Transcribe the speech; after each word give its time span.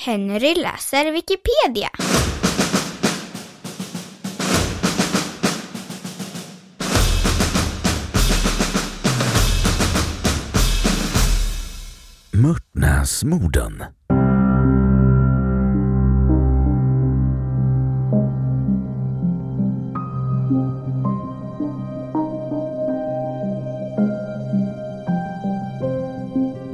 Henry 0.00 0.54
läser 0.54 1.12
Wikipedia. 1.12 1.90
Mörtnäsmorden 12.32 13.84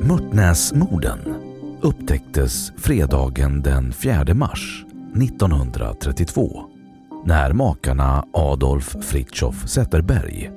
Mörtnäsmorden 0.00 1.34
upptäcktes 1.85 2.73
fredagen 2.77 3.63
den 3.63 3.93
4 3.93 4.35
mars 4.35 4.85
1932 5.23 6.65
när 7.25 7.53
makarna 7.53 8.25
Adolf 8.33 8.97
Fritjof 9.00 9.69
Zetterberg 9.69 10.50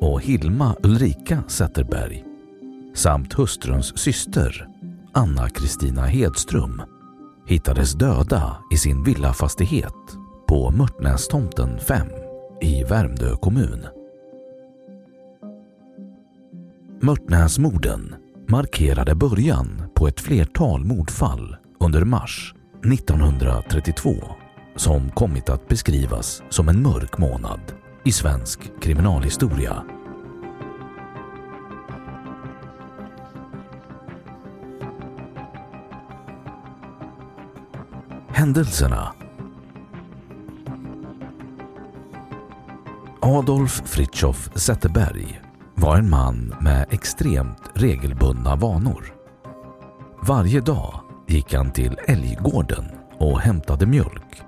och 0.00 0.22
Hilma 0.22 0.76
Ulrika 0.82 1.42
Zetterberg 1.48 2.24
samt 2.94 3.32
hustruns 3.32 3.98
syster 3.98 4.68
Anna-Kristina 5.12 6.02
Hedström 6.02 6.82
hittades 7.46 7.92
döda 7.92 8.56
i 8.72 8.76
sin 8.76 9.04
villafastighet 9.04 10.16
på 10.48 10.70
Mörtnästomten 10.70 11.80
5 11.80 12.06
i 12.60 12.84
Värmdö 12.84 13.36
kommun. 13.36 13.86
Mörtnäsmorden 17.00 18.14
markerade 18.48 19.14
början 19.14 19.85
på 19.96 20.08
ett 20.08 20.20
flertal 20.20 20.84
mordfall 20.84 21.56
under 21.80 22.04
mars 22.04 22.54
1932 22.92 24.14
som 24.76 25.10
kommit 25.10 25.48
att 25.48 25.68
beskrivas 25.68 26.42
som 26.48 26.68
en 26.68 26.82
mörk 26.82 27.18
månad 27.18 27.60
i 28.04 28.12
svensk 28.12 28.60
kriminalhistoria. 28.80 29.84
Händelserna 38.28 39.12
Adolf 43.20 43.82
Fritjof 43.84 44.50
Zetterberg 44.54 45.40
var 45.74 45.96
en 45.96 46.10
man 46.10 46.54
med 46.60 46.86
extremt 46.90 47.62
regelbundna 47.74 48.56
vanor. 48.56 49.15
Varje 50.26 50.60
dag 50.60 51.00
gick 51.26 51.54
han 51.54 51.70
till 51.70 51.98
Älggården 52.06 52.84
och 53.18 53.40
hämtade 53.40 53.86
mjölk 53.86 54.42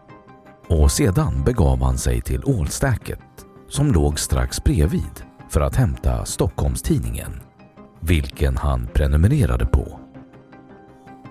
och 0.68 0.92
sedan 0.92 1.44
begav 1.44 1.82
han 1.82 1.98
sig 1.98 2.20
till 2.20 2.44
Ålstäket 2.44 3.20
som 3.68 3.92
låg 3.92 4.18
strax 4.18 4.64
bredvid 4.64 5.22
för 5.48 5.60
att 5.60 5.76
hämta 5.76 6.24
Stockholms-Tidningen, 6.24 7.40
vilken 8.00 8.56
han 8.56 8.88
prenumererade 8.94 9.66
på. 9.66 10.00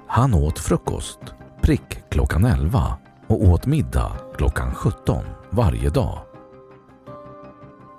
Han 0.07 0.33
åt 0.33 0.59
frukost 0.59 1.19
prick 1.61 2.09
klockan 2.09 2.45
11 2.45 2.97
och 3.27 3.43
åt 3.43 3.65
middag 3.65 4.11
klockan 4.37 4.75
17 4.75 5.23
varje 5.49 5.89
dag. 5.89 6.19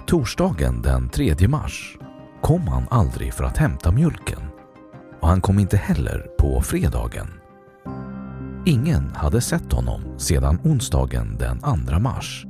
Torsdagen 0.06 0.82
den 0.82 1.08
3 1.08 1.48
mars 1.48 1.98
kom 2.42 2.68
han 2.68 2.86
aldrig 2.90 3.34
för 3.34 3.44
att 3.44 3.56
hämta 3.56 3.92
mjölken 3.92 4.47
och 5.20 5.28
han 5.28 5.40
kom 5.40 5.58
inte 5.58 5.76
heller 5.76 6.26
på 6.38 6.60
fredagen. 6.60 7.26
Ingen 8.66 9.10
hade 9.14 9.40
sett 9.40 9.72
honom 9.72 10.18
sedan 10.18 10.58
onsdagen 10.64 11.36
den 11.38 11.60
2 11.60 11.98
mars. 11.98 12.46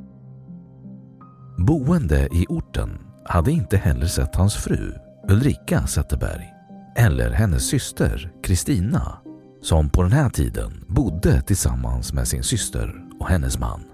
Boende 1.59 2.29
i 2.33 2.47
orten 2.49 2.99
hade 3.25 3.51
inte 3.51 3.77
heller 3.77 4.07
sett 4.07 4.37
hans 4.37 4.57
fru 4.57 4.93
Ulrika 5.29 5.87
Zetterberg 5.87 6.53
eller 6.97 7.31
hennes 7.31 7.69
syster 7.69 8.33
Kristina 8.43 9.19
som 9.63 9.91
på 9.91 10.03
den 10.03 10.13
här 10.13 10.31
tiden 10.31 10.85
bodde 10.89 11.43
tillsammans 11.43 12.13
med 12.13 12.29
sin 12.29 12.43
syster 12.43 12.95
och 13.21 13.29
hennes 13.29 13.59
man. 13.59 13.85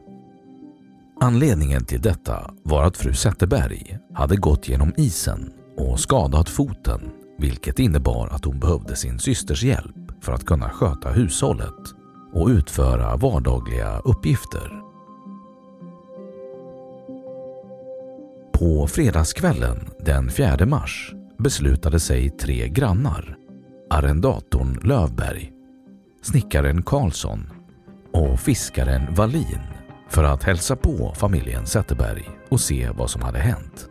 Anledningen 1.21 1.85
till 1.85 2.01
detta 2.01 2.51
var 2.63 2.85
att 2.85 2.97
fru 2.97 3.15
Zetterberg 3.15 3.99
hade 4.15 4.37
gått 4.37 4.69
genom 4.69 4.93
isen 4.97 5.53
och 5.77 6.01
skadat 6.01 6.49
foten 6.49 7.01
vilket 7.39 7.79
innebar 7.79 8.29
att 8.29 8.45
hon 8.45 8.59
behövde 8.59 8.97
sin 8.97 9.19
systers 9.19 9.63
hjälp 9.63 9.95
för 10.21 10.33
att 10.33 10.47
kunna 10.47 10.71
sköta 10.71 11.11
hushållet 11.11 11.95
och 12.33 12.49
utföra 12.49 13.17
vardagliga 13.17 13.99
uppgifter. 13.99 14.81
På 18.53 18.87
fredagskvällen 18.87 19.91
den 20.05 20.31
4 20.31 20.67
mars 20.67 21.15
beslutade 21.39 22.01
sig 22.01 22.31
tre 22.31 22.69
grannar, 22.69 23.37
arrendatorn 23.91 24.79
Lövberg, 24.83 25.53
snickaren 26.23 26.83
Karlsson 26.83 27.51
och 28.13 28.41
fiskaren 28.41 29.15
Wallin 29.15 29.61
för 30.09 30.25
att 30.25 30.43
hälsa 30.43 30.77
på 30.77 31.15
familjen 31.17 31.67
Zetterberg 31.67 32.29
och 32.49 32.61
se 32.61 32.91
vad 32.91 33.11
som 33.11 33.23
hade 33.23 33.39
hänt. 33.39 33.89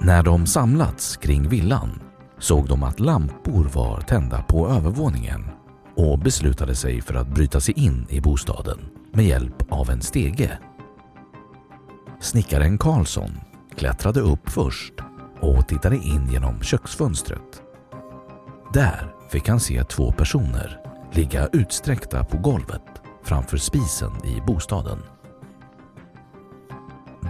När 0.00 0.22
de 0.22 0.46
samlats 0.46 1.16
kring 1.16 1.48
villan 1.48 2.00
såg 2.38 2.68
de 2.68 2.82
att 2.82 3.00
lampor 3.00 3.64
var 3.64 4.00
tända 4.00 4.42
på 4.42 4.68
övervåningen 4.68 5.44
och 5.96 6.18
beslutade 6.18 6.74
sig 6.74 7.02
för 7.02 7.14
att 7.14 7.28
bryta 7.28 7.60
sig 7.60 7.78
in 7.78 8.06
i 8.10 8.20
bostaden 8.20 8.78
med 9.12 9.24
hjälp 9.24 9.72
av 9.72 9.90
en 9.90 10.02
stege. 10.02 10.58
Snickaren 12.20 12.78
Karlsson 12.78 13.30
klättrade 13.76 14.20
upp 14.20 14.50
först 14.50 14.94
och 15.40 15.68
tittade 15.68 15.96
in 15.96 16.28
genom 16.30 16.62
köksfönstret. 16.62 17.62
Där 18.72 19.14
fick 19.30 19.48
han 19.48 19.60
se 19.60 19.84
två 19.84 20.12
personer 20.12 20.80
ligga 21.12 21.48
utsträckta 21.52 22.24
på 22.24 22.38
golvet 22.38 22.82
framför 23.24 23.56
spisen 23.56 24.12
i 24.24 24.40
bostaden. 24.46 24.98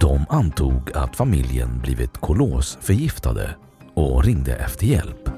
De 0.01 0.25
antog 0.29 0.91
att 0.95 1.15
familjen 1.15 1.79
blivit 1.81 2.17
kolosförgiftade 2.17 3.55
och 3.93 4.23
ringde 4.23 4.55
efter 4.55 4.85
hjälp. 4.85 5.29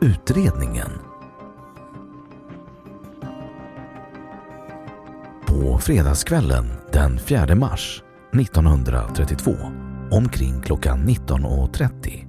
Utredningen 0.00 0.90
På 5.46 5.78
fredagskvällen 5.78 6.72
den 6.92 7.18
4 7.18 7.54
mars 7.54 8.02
1932 8.40 9.56
omkring 10.10 10.62
klockan 10.62 11.08
19.30 11.08 12.26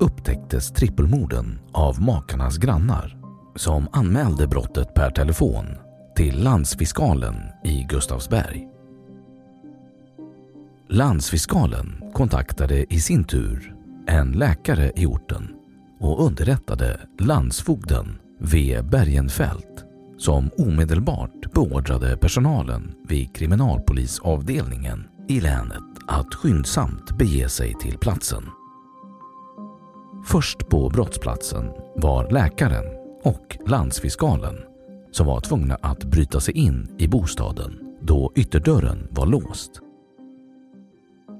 upptäcktes 0.00 0.72
trippelmorden 0.72 1.60
av 1.72 2.02
makarnas 2.02 2.56
grannar 2.58 3.23
som 3.56 3.88
anmälde 3.92 4.46
brottet 4.46 4.94
per 4.94 5.10
telefon 5.10 5.66
till 6.16 6.42
landsfiskalen 6.42 7.34
i 7.64 7.86
Gustavsberg. 7.88 8.68
Landsfiskalen 10.88 12.02
kontaktade 12.12 12.94
i 12.94 13.00
sin 13.00 13.24
tur 13.24 13.74
en 14.06 14.32
läkare 14.32 14.92
i 14.96 15.06
orten 15.06 15.54
och 16.00 16.26
underrättade 16.26 17.00
landsfogden 17.20 18.18
V. 18.38 18.82
Bergenfält 18.82 19.84
som 20.18 20.50
omedelbart 20.58 21.52
beordrade 21.54 22.16
personalen 22.16 22.94
vid 23.08 23.36
kriminalpolisavdelningen 23.36 25.08
i 25.28 25.40
länet 25.40 25.82
att 26.06 26.34
skyndsamt 26.34 27.18
bege 27.18 27.48
sig 27.48 27.74
till 27.74 27.98
platsen. 27.98 28.44
Först 30.26 30.68
på 30.68 30.88
brottsplatsen 30.88 31.70
var 31.96 32.30
läkaren 32.30 33.03
och 33.24 33.58
landsfiskalen 33.66 34.56
som 35.10 35.26
var 35.26 35.40
tvungna 35.40 35.78
att 35.82 36.04
bryta 36.04 36.40
sig 36.40 36.54
in 36.54 36.94
i 36.98 37.08
bostaden 37.08 37.80
då 38.00 38.32
ytterdörren 38.34 39.08
var 39.10 39.26
låst. 39.26 39.70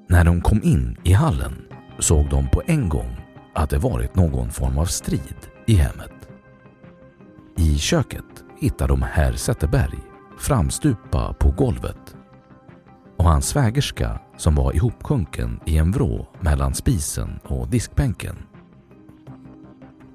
När 0.09 0.25
de 0.25 0.41
kom 0.41 0.61
in 0.63 0.97
i 1.05 1.13
hallen 1.13 1.65
såg 1.99 2.31
de 2.31 2.49
på 2.49 2.63
en 2.67 2.89
gång 2.89 3.17
att 3.55 3.71
det 3.71 3.79
varit 3.79 4.17
någon 4.17 4.51
form 4.51 4.79
av 4.79 4.85
strid 4.85 5.37
i 5.67 5.75
hemmet. 5.75 6.29
I 7.57 7.79
köket 7.79 8.45
hittade 8.61 8.93
de 8.93 9.03
herr 9.03 9.33
Zetterberg 9.33 9.99
framstupa 10.39 11.33
på 11.33 11.51
golvet 11.51 12.17
och 13.17 13.25
hans 13.25 13.49
svägerska 13.49 14.21
som 14.37 14.55
var 14.55 14.77
ihopsjunken 14.77 15.61
i 15.67 15.79
en 15.79 15.93
vrå 15.93 16.27
mellan 16.41 16.75
spisen 16.75 17.41
och 17.45 17.69
diskbänken. 17.69 18.37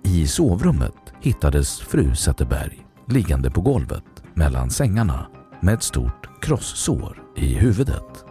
I 0.04 0.28
sovrummet 0.28 1.09
hittades 1.22 1.80
fru 1.80 2.16
Zetterberg 2.16 2.86
liggande 3.08 3.52
på 3.52 3.62
golvet 3.62 4.04
mellan 4.34 4.70
sängarna 4.70 5.28
med 5.62 5.74
ett 5.74 5.84
stort 5.84 6.42
krossår 6.42 7.24
i 7.36 7.54
huvudet. 7.54 8.26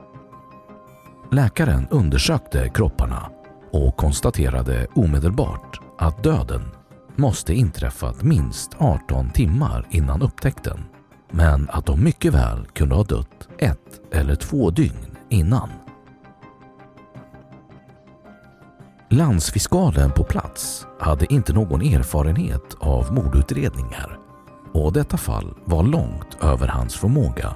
Läkaren 1.33 1.89
undersökte 1.91 2.69
kropparna 2.69 3.31
och 3.73 3.97
konstaterade 3.97 4.87
omedelbart 4.95 5.81
att 5.99 6.23
döden 6.23 6.63
måste 7.17 7.55
inträffat 7.55 8.23
minst 8.23 8.71
18 8.79 9.31
timmar 9.31 9.87
innan 9.91 10.23
upptäckten 10.23 10.85
men 11.31 11.69
att 11.71 11.87
de 11.87 12.05
mycket 12.05 12.35
väl 12.35 12.67
kunde 12.73 12.95
ha 12.95 13.03
dött 13.03 13.49
ett 13.59 14.15
eller 14.15 14.35
två 14.35 14.71
dygn 14.71 15.17
innan. 15.29 15.69
Landsfiskalen 19.11 20.11
på 20.11 20.25
plats 20.25 20.87
hade 21.01 21.33
inte 21.33 21.53
någon 21.53 21.83
erfarenhet 21.83 22.77
av 22.79 23.13
mordutredningar 23.13 24.19
och 24.73 24.93
detta 24.93 25.17
fall 25.17 25.55
var 25.65 25.83
långt 25.83 26.43
över 26.43 26.69
hans 26.69 26.97
förmåga. 26.97 27.55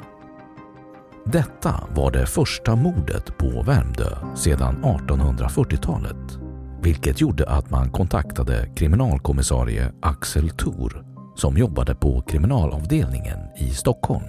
Detta 1.25 1.75
var 1.95 2.11
det 2.11 2.27
första 2.27 2.77
mordet 2.77 3.39
på 3.39 3.63
Värmdö 3.63 4.17
sedan 4.35 4.85
1840-talet 4.85 6.39
vilket 6.83 7.21
gjorde 7.21 7.51
att 7.51 7.71
man 7.71 7.91
kontaktade 7.91 8.69
kriminalkommissarie 8.77 9.93
Axel 10.03 10.51
Thor 10.51 11.05
som 11.37 11.57
jobbade 11.57 11.95
på 11.95 12.23
kriminalavdelningen 12.23 13.39
i 13.57 13.71
Stockholm. 13.71 14.27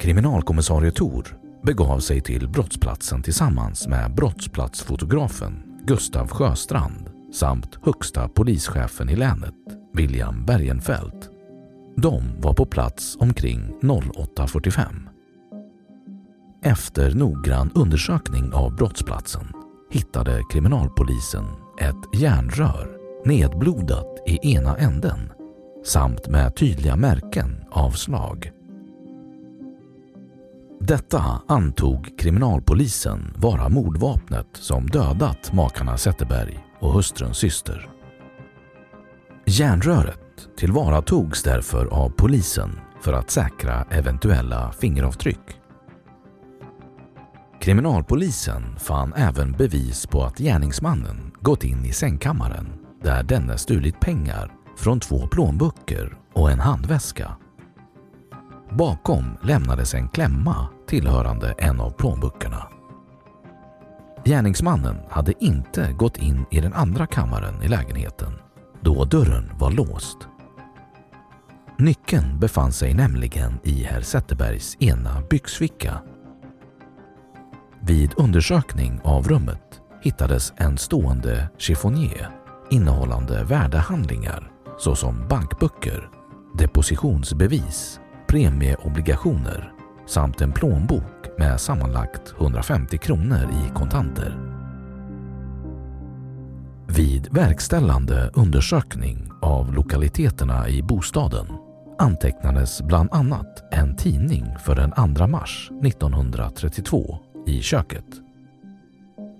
Kriminalkommissarie 0.00 0.90
Thor 0.90 1.38
begav 1.62 1.98
sig 1.98 2.20
till 2.20 2.48
brottsplatsen 2.48 3.22
tillsammans 3.22 3.88
med 3.88 4.14
brottsplatsfotografen 4.14 5.62
Gustav 5.86 6.28
Sjöstrand 6.28 7.10
samt 7.32 7.78
högsta 7.82 8.28
polischefen 8.28 9.08
i 9.10 9.16
länet, 9.16 9.54
William 9.92 10.44
Bergenfeldt. 10.44 11.30
De 11.96 12.22
var 12.40 12.54
på 12.54 12.66
plats 12.66 13.16
omkring 13.20 13.74
08.45. 13.82 14.84
Efter 16.62 17.14
noggrann 17.14 17.70
undersökning 17.74 18.52
av 18.52 18.76
brottsplatsen 18.76 19.46
hittade 19.90 20.42
kriminalpolisen 20.50 21.44
ett 21.80 22.20
järnrör 22.20 22.96
nedblodat 23.24 24.22
i 24.26 24.54
ena 24.54 24.76
änden 24.76 25.32
samt 25.84 26.28
med 26.28 26.56
tydliga 26.56 26.96
märken 26.96 27.64
av 27.70 27.90
slag. 27.90 28.52
Detta 30.80 31.42
antog 31.46 32.18
kriminalpolisen 32.18 33.34
vara 33.36 33.68
mordvapnet 33.68 34.46
som 34.52 34.86
dödat 34.86 35.52
makarna 35.52 35.98
Zetterberg 35.98 36.58
och 36.80 36.92
hustruns 36.92 37.36
syster. 37.38 37.88
Järnröret 39.46 40.48
tillvaratogs 40.58 41.42
därför 41.42 41.86
av 41.86 42.10
polisen 42.10 42.80
för 43.00 43.12
att 43.12 43.30
säkra 43.30 43.84
eventuella 43.90 44.72
fingeravtryck. 44.72 45.60
Kriminalpolisen 47.60 48.78
fann 48.78 49.12
även 49.16 49.52
bevis 49.52 50.06
på 50.06 50.24
att 50.24 50.38
gärningsmannen 50.38 51.32
gått 51.40 51.64
in 51.64 51.84
i 51.84 51.92
sängkammaren 51.92 52.72
där 53.02 53.22
denne 53.22 53.58
stulit 53.58 54.00
pengar 54.00 54.52
från 54.76 55.00
två 55.00 55.26
plånböcker 55.26 56.18
och 56.34 56.50
en 56.50 56.60
handväska. 56.60 57.36
Bakom 58.70 59.38
lämnades 59.42 59.94
en 59.94 60.08
klämma 60.08 60.68
tillhörande 60.86 61.54
en 61.58 61.80
av 61.80 61.90
plånböckerna. 61.90 62.68
Gärningsmannen 64.24 64.96
hade 65.08 65.44
inte 65.44 65.92
gått 65.92 66.16
in 66.16 66.46
i 66.50 66.60
den 66.60 66.72
andra 66.72 67.06
kammaren 67.06 67.62
i 67.62 67.68
lägenheten 67.68 68.32
då 68.80 69.04
dörren 69.04 69.52
var 69.58 69.70
låst. 69.70 70.18
Nyckeln 71.78 72.38
befann 72.38 72.72
sig 72.72 72.94
nämligen 72.94 73.58
i 73.62 73.82
herr 73.82 74.00
Zetterbergs 74.00 74.76
ena 74.80 75.22
byxficka. 75.30 76.02
Vid 77.80 78.14
undersökning 78.16 79.00
av 79.04 79.28
rummet 79.28 79.80
hittades 80.02 80.52
en 80.56 80.78
stående 80.78 81.48
chiffonier 81.58 82.30
innehållande 82.70 83.44
värdehandlingar 83.44 84.50
såsom 84.78 85.28
bankböcker, 85.28 86.10
depositionsbevis, 86.58 88.00
premieobligationer 88.28 89.72
samt 90.06 90.40
en 90.40 90.52
plånbok 90.52 91.38
med 91.38 91.60
sammanlagt 91.60 92.34
150 92.38 92.98
kronor 92.98 93.48
i 93.52 93.74
kontanter. 93.74 94.38
Vid 96.88 97.28
verkställande 97.34 98.30
undersökning 98.34 99.30
av 99.42 99.74
lokaliteterna 99.74 100.68
i 100.68 100.82
bostaden 100.82 101.46
antecknades 101.98 102.82
bland 102.82 103.12
annat 103.12 103.74
en 103.74 103.96
tidning 103.96 104.56
för 104.64 104.74
den 104.74 105.16
2 105.16 105.26
mars 105.26 105.70
1932 105.84 107.18
i 107.46 107.62
köket. 107.62 108.06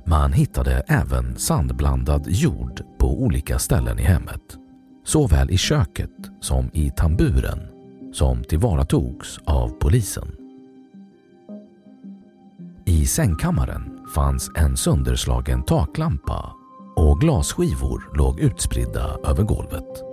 Man 0.07 0.33
hittade 0.33 0.83
även 0.88 1.37
sandblandad 1.37 2.25
jord 2.28 2.83
på 2.99 3.23
olika 3.23 3.59
ställen 3.59 3.99
i 3.99 4.02
hemmet, 4.02 4.59
såväl 5.04 5.50
i 5.50 5.59
köket 5.59 6.11
som 6.40 6.71
i 6.73 6.90
tamburen 6.90 7.77
som 8.18 8.44
tillvaratogs 8.44 9.38
av 9.44 9.68
polisen. 9.68 10.37
I 12.87 13.06
sängkammaren 13.06 14.06
fanns 14.14 14.50
en 14.56 14.76
sönderslagen 14.76 15.64
taklampa 15.64 16.54
och 16.96 17.20
glasskivor 17.20 18.16
låg 18.16 18.40
utspridda 18.40 19.16
över 19.25 19.42
golvet. 19.42 20.04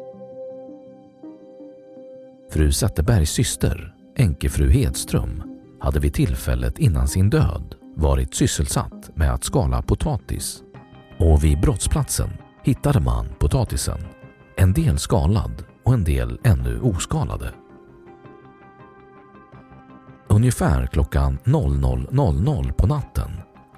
Fru 2.51 2.71
Zetterbergs 2.71 3.31
syster, 3.31 3.95
änkefru 4.17 4.69
Hedström, 4.69 5.43
hade 5.79 5.99
vid 5.99 6.13
tillfället 6.13 6.79
innan 6.79 7.07
sin 7.07 7.29
död 7.29 7.75
varit 7.95 8.35
sysselsatt 8.35 9.15
med 9.15 9.33
att 9.33 9.43
skala 9.43 9.81
potatis 9.81 10.63
och 11.19 11.43
vid 11.43 11.61
brottsplatsen 11.61 12.29
hittade 12.63 12.99
man 12.99 13.25
potatisen, 13.39 13.99
en 14.57 14.73
del 14.73 14.99
skalad 14.99 15.63
och 15.83 15.93
en 15.93 16.03
del 16.03 16.39
ännu 16.43 16.81
oskalade. 16.81 17.53
Ungefär 20.35 20.87
klockan 20.87 21.39
00.00 21.43 22.71
på 22.71 22.87
natten 22.87 23.31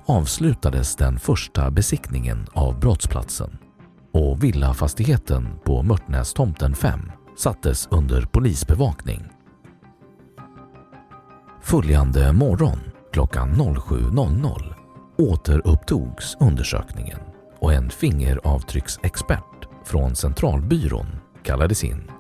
avslutades 0.05 0.95
den 0.95 1.19
första 1.19 1.71
besiktningen 1.71 2.47
av 2.53 2.79
brottsplatsen 2.79 3.57
och 4.13 4.43
villafastigheten 4.43 5.59
på 5.63 5.83
Mörtnästomten 5.83 6.75
5 6.75 7.11
sattes 7.37 7.87
under 7.91 8.21
polisbevakning. 8.21 9.23
Följande 11.61 12.33
morgon 12.33 12.79
klockan 13.13 13.49
07.00 13.55 14.73
återupptogs 15.17 16.37
undersökningen 16.39 17.19
och 17.59 17.73
en 17.73 17.89
fingeravtrycksexpert 17.89 19.67
från 19.85 20.15
Centralbyrån 20.15 21.07
kallades 21.43 21.83
in 21.83 22.11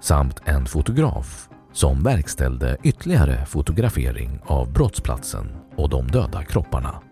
samt 0.00 0.40
en 0.44 0.66
fotograf 0.66 1.49
som 1.72 2.02
verkställde 2.02 2.76
ytterligare 2.82 3.46
fotografering 3.46 4.40
av 4.46 4.72
brottsplatsen 4.72 5.56
och 5.76 5.88
de 5.88 6.06
döda 6.06 6.44
kropparna. 6.44 7.02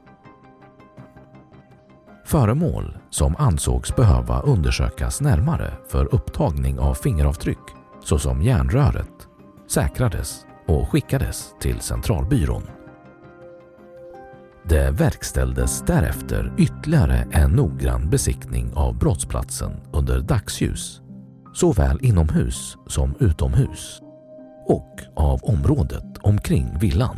Föremål 2.24 2.98
som 3.10 3.36
ansågs 3.38 3.96
behöva 3.96 4.40
undersökas 4.40 5.20
närmare 5.20 5.72
för 5.88 6.14
upptagning 6.14 6.78
av 6.78 6.94
fingeravtryck 6.94 7.58
såsom 8.04 8.42
järnröret 8.42 9.28
säkrades 9.68 10.46
och 10.66 10.88
skickades 10.88 11.54
till 11.60 11.80
Centralbyrån. 11.80 12.62
Det 14.64 14.90
verkställdes 14.90 15.82
därefter 15.86 16.52
ytterligare 16.58 17.26
en 17.32 17.50
noggrann 17.50 18.10
besiktning 18.10 18.72
av 18.74 18.98
brottsplatsen 18.98 19.72
under 19.92 20.20
dagsljus, 20.20 21.00
såväl 21.54 21.98
inomhus 22.02 22.76
som 22.86 23.14
utomhus 23.20 24.02
och 24.68 25.00
av 25.14 25.40
området 25.42 26.18
omkring 26.22 26.78
villan. 26.80 27.16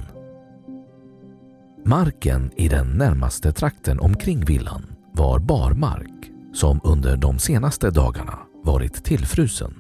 Marken 1.85 2.51
i 2.57 2.69
den 2.69 2.87
närmaste 2.87 3.53
trakten 3.53 4.01
omkring 4.01 4.45
villan 4.45 4.87
var 5.13 5.39
barmark 5.39 6.31
som 6.55 6.81
under 6.85 7.17
de 7.17 7.39
senaste 7.39 7.91
dagarna 7.91 8.39
varit 8.65 9.05
tillfrusen. 9.05 9.75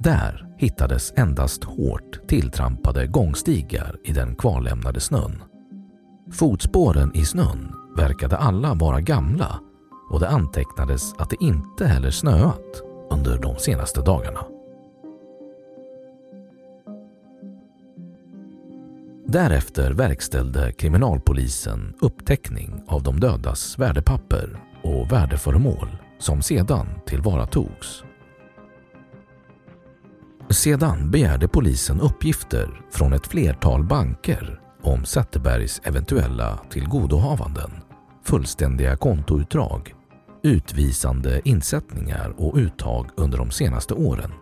Där 0.00 0.54
hittades 0.58 1.12
endast 1.16 1.64
hårt 1.64 2.28
tilltrampade 2.28 3.06
gångstigar 3.06 3.96
i 4.04 4.12
den 4.12 4.36
kvarlämnade 4.36 5.00
snön. 5.00 5.42
Fotspåren 6.32 7.14
i 7.14 7.24
snön 7.24 7.72
verkade 7.96 8.36
alla 8.36 8.74
vara 8.74 9.00
gamla 9.00 9.60
och 10.10 10.20
det 10.20 10.28
antecknades 10.28 11.14
att 11.18 11.30
det 11.30 11.36
inte 11.40 11.86
heller 11.86 12.10
snöat 12.10 12.82
under 13.10 13.38
de 13.38 13.56
senaste 13.56 14.00
dagarna. 14.00 14.59
Därefter 19.32 19.90
verkställde 19.90 20.72
kriminalpolisen 20.72 21.94
upptäckning 22.00 22.84
av 22.86 23.02
de 23.02 23.20
dödas 23.20 23.78
värdepapper 23.78 24.60
och 24.82 25.12
värdeföremål 25.12 25.88
som 26.18 26.42
sedan 26.42 26.86
tillvaratogs. 27.06 28.02
Sedan 30.48 31.10
begärde 31.10 31.48
polisen 31.48 32.00
uppgifter 32.00 32.80
från 32.92 33.12
ett 33.12 33.26
flertal 33.26 33.84
banker 33.84 34.60
om 34.82 35.04
Zetterbergs 35.04 35.80
eventuella 35.84 36.58
tillgodohavanden, 36.70 37.70
fullständiga 38.24 38.96
kontoutdrag, 38.96 39.94
utvisande 40.42 41.40
insättningar 41.44 42.34
och 42.36 42.56
uttag 42.56 43.10
under 43.16 43.38
de 43.38 43.50
senaste 43.50 43.94
åren. 43.94 44.32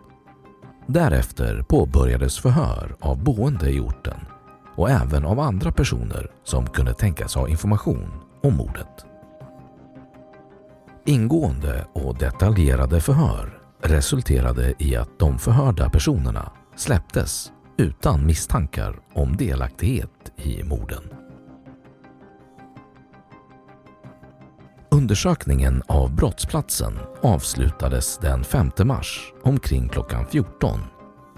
Därefter 0.87 1.61
påbörjades 1.61 2.39
förhör 2.39 2.95
av 2.99 3.23
boende 3.23 3.71
i 3.71 3.79
orten 3.79 4.19
och 4.79 4.89
även 4.89 5.25
av 5.25 5.39
andra 5.39 5.71
personer 5.71 6.31
som 6.43 6.67
kunde 6.67 6.93
tänkas 6.93 7.35
ha 7.35 7.47
information 7.47 8.11
om 8.43 8.55
mordet. 8.55 9.05
Ingående 11.05 11.85
och 11.93 12.17
detaljerade 12.17 13.01
förhör 13.01 13.61
resulterade 13.83 14.73
i 14.79 14.95
att 14.95 15.19
de 15.19 15.39
förhörda 15.39 15.89
personerna 15.89 16.51
släpptes 16.75 17.51
utan 17.77 18.25
misstankar 18.25 18.99
om 19.13 19.37
delaktighet 19.37 20.31
i 20.35 20.63
morden. 20.63 21.03
Undersökningen 24.91 25.83
av 25.87 26.15
brottsplatsen 26.15 26.99
avslutades 27.21 28.17
den 28.17 28.43
5 28.43 28.71
mars 28.83 29.33
omkring 29.43 29.89
klockan 29.89 30.25
14 30.25 30.79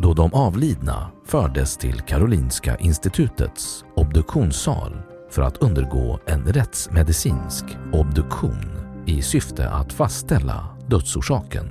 då 0.02 0.14
de 0.14 0.34
avlidna 0.34 1.12
fördes 1.26 1.78
till 1.78 2.02
Karolinska 2.02 2.78
institutets 2.78 3.86
obduktionssal 3.96 5.02
för 5.30 5.42
att 5.42 5.58
undergå 5.58 6.20
en 6.28 6.44
rättsmedicinsk 6.44 7.66
obduktion 7.94 8.66
i 9.06 9.22
syfte 9.22 9.70
att 9.70 9.94
fastställa 9.94 10.68
dödsorsaken. 10.88 11.66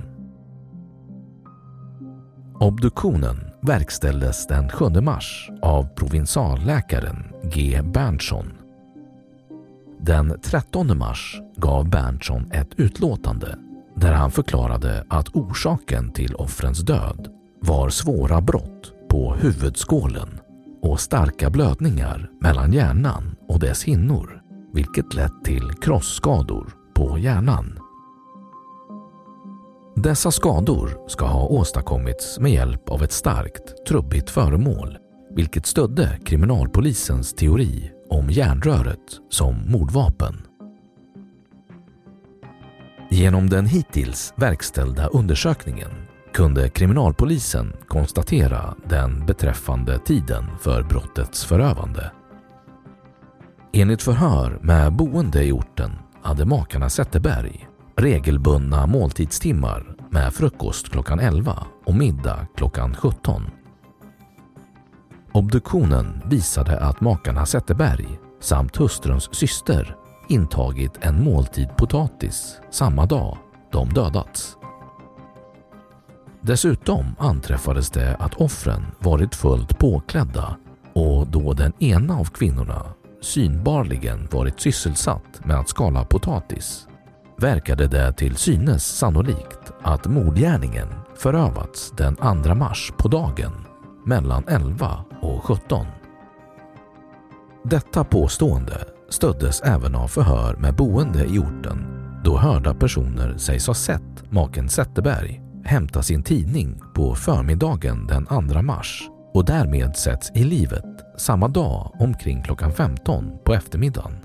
Obduktionen 2.59 3.37
verkställdes 3.61 4.47
den 4.47 4.69
7 4.69 4.85
mars 4.89 5.49
av 5.61 5.95
provinsalläkaren 5.95 7.33
G. 7.43 7.81
Berntsson. 7.83 8.53
Den 9.99 10.39
13 10.41 10.97
mars 10.97 11.41
gav 11.55 11.89
Berntsson 11.89 12.51
ett 12.51 12.79
utlåtande 12.79 13.57
där 13.95 14.13
han 14.13 14.31
förklarade 14.31 15.05
att 15.09 15.35
orsaken 15.35 16.11
till 16.11 16.35
offrens 16.35 16.79
död 16.79 17.40
var 17.61 17.89
svåra 17.89 18.41
brott 18.41 18.93
på 19.09 19.35
huvudskålen 19.35 20.39
och 20.81 20.99
starka 20.99 21.49
blödningar 21.49 22.29
mellan 22.41 22.73
hjärnan 22.73 23.35
och 23.47 23.59
dess 23.59 23.83
hinnor 23.83 24.41
vilket 24.73 25.13
lett 25.13 25.43
till 25.43 25.71
krossskador 25.81 26.73
på 26.95 27.17
hjärnan. 27.19 27.79
Dessa 29.95 30.31
skador 30.31 31.09
ska 31.09 31.25
ha 31.25 31.47
åstadkommits 31.47 32.39
med 32.39 32.51
hjälp 32.51 32.89
av 32.89 33.03
ett 33.03 33.11
starkt, 33.11 33.87
trubbigt 33.87 34.29
föremål 34.29 34.97
vilket 35.35 35.65
stödde 35.65 36.19
kriminalpolisens 36.25 37.33
teori 37.33 37.91
om 38.09 38.29
järnröret 38.29 39.19
som 39.29 39.71
mordvapen. 39.71 40.47
Genom 43.09 43.49
den 43.49 43.65
hittills 43.65 44.33
verkställda 44.35 45.07
undersökningen 45.07 45.91
kunde 46.33 46.69
kriminalpolisen 46.69 47.73
konstatera 47.87 48.75
den 48.85 49.25
beträffande 49.25 49.99
tiden 49.99 50.45
för 50.59 50.83
brottets 50.83 51.45
förövande. 51.45 52.11
Enligt 53.73 54.01
förhör 54.01 54.59
med 54.61 54.93
boende 54.93 55.43
i 55.43 55.51
orten 55.51 55.91
hade 56.21 56.45
makarna 56.45 56.89
Zetterberg 56.89 57.67
regelbundna 57.95 58.85
måltidstimmar 58.85 59.95
med 60.09 60.33
frukost 60.33 60.89
klockan 60.89 61.19
11 61.19 61.67
och 61.85 61.95
middag 61.95 62.47
klockan 62.55 62.95
17. 62.95 63.43
Obduktionen 65.31 66.21
visade 66.25 66.79
att 66.79 67.01
makarna 67.01 67.45
Zetterberg 67.45 68.19
samt 68.39 68.75
hustruns 68.77 69.35
syster 69.35 69.95
intagit 70.29 70.97
en 71.01 71.23
måltid 71.23 71.69
potatis 71.77 72.59
samma 72.71 73.05
dag 73.05 73.37
de 73.71 73.89
dödats. 73.89 74.57
Dessutom 76.41 77.05
anträffades 77.19 77.89
det 77.89 78.15
att 78.15 78.33
offren 78.33 78.85
varit 78.99 79.35
fullt 79.35 79.79
påklädda 79.79 80.57
och 80.93 81.27
då 81.27 81.53
den 81.53 81.73
ena 81.79 82.19
av 82.19 82.25
kvinnorna 82.25 82.85
synbarligen 83.21 84.27
varit 84.31 84.59
sysselsatt 84.59 85.45
med 85.45 85.59
att 85.59 85.69
skala 85.69 86.05
potatis 86.05 86.87
verkade 87.37 87.87
det 87.87 88.13
till 88.13 88.35
synes 88.35 88.97
sannolikt 88.97 89.71
att 89.81 90.05
mordgärningen 90.05 90.87
förövats 91.15 91.93
den 91.97 92.15
2 92.15 92.55
mars 92.55 92.93
på 92.97 93.07
dagen 93.07 93.51
mellan 94.05 94.43
11 94.47 95.05
och 95.21 95.43
17. 95.43 95.85
Detta 97.63 98.03
påstående 98.03 98.85
stöddes 99.09 99.61
även 99.61 99.95
av 99.95 100.07
förhör 100.07 100.55
med 100.55 100.75
boende 100.75 101.25
i 101.25 101.39
orten 101.39 101.85
då 102.23 102.37
hörda 102.37 102.73
personer 102.73 103.37
sägs 103.37 103.67
ha 103.67 103.73
sett 103.73 104.31
maken 104.31 104.69
Zetterberg 104.69 105.50
hämta 105.71 106.03
sin 106.03 106.23
tidning 106.23 106.81
på 106.93 107.15
förmiddagen 107.15 108.07
den 108.07 108.25
2 108.25 108.61
mars 108.61 109.09
och 109.33 109.45
därmed 109.45 109.95
sätts 109.95 110.31
i 110.35 110.43
livet 110.43 110.85
samma 111.17 111.47
dag 111.47 111.91
omkring 111.99 112.43
klockan 112.43 112.71
15 112.71 113.31
på 113.45 113.53
eftermiddagen. 113.53 114.17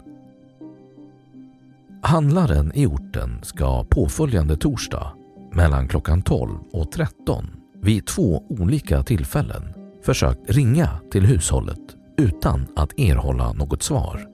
Handlaren 2.03 2.73
i 2.75 2.87
orten 2.87 3.41
ska 3.43 3.85
påföljande 3.85 4.57
torsdag 4.57 5.13
mellan 5.53 5.89
klockan 5.89 6.23
12 6.23 6.59
och 6.73 6.93
13 6.93 7.47
vid 7.83 8.07
två 8.07 8.43
olika 8.49 9.03
tillfällen 9.03 9.75
försökt 10.05 10.51
ringa 10.51 10.89
till 11.11 11.27
hushållet 11.27 11.97
utan 12.19 12.67
att 12.77 12.99
erhålla 12.99 13.53
något 13.53 13.83
svar. 13.83 14.27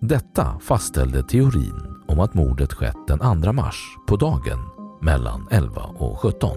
Detta 0.00 0.58
fastställde 0.58 1.22
teorin 1.22 1.80
om 2.06 2.20
att 2.20 2.34
mordet 2.34 2.72
skett 2.72 3.06
den 3.08 3.42
2 3.42 3.52
mars 3.52 3.76
på 4.08 4.16
dagen 4.16 4.73
mellan 5.04 5.48
11 5.50 5.82
och 5.82 6.18
17. 6.18 6.56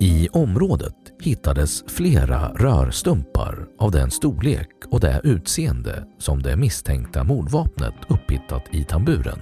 I 0.00 0.28
området 0.32 0.96
hittades 1.20 1.84
flera 1.88 2.48
rörstumpar 2.48 3.66
av 3.78 3.90
den 3.90 4.10
storlek 4.10 4.68
och 4.90 5.00
det 5.00 5.20
utseende 5.24 6.04
som 6.18 6.42
det 6.42 6.56
misstänkta 6.56 7.24
mordvapnet 7.24 7.94
upphittat 8.08 8.64
i 8.70 8.84
tamburen. 8.84 9.38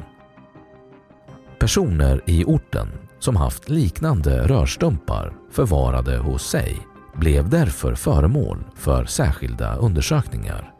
Personer 1.58 2.22
i 2.26 2.44
orten 2.44 2.88
som 3.18 3.36
haft 3.36 3.68
liknande 3.68 4.46
rörstumpar 4.46 5.32
förvarade 5.50 6.18
hos 6.18 6.50
sig 6.50 6.78
blev 7.14 7.48
därför 7.48 7.94
föremål 7.94 8.64
för 8.74 9.04
särskilda 9.04 9.76
undersökningar. 9.76 10.77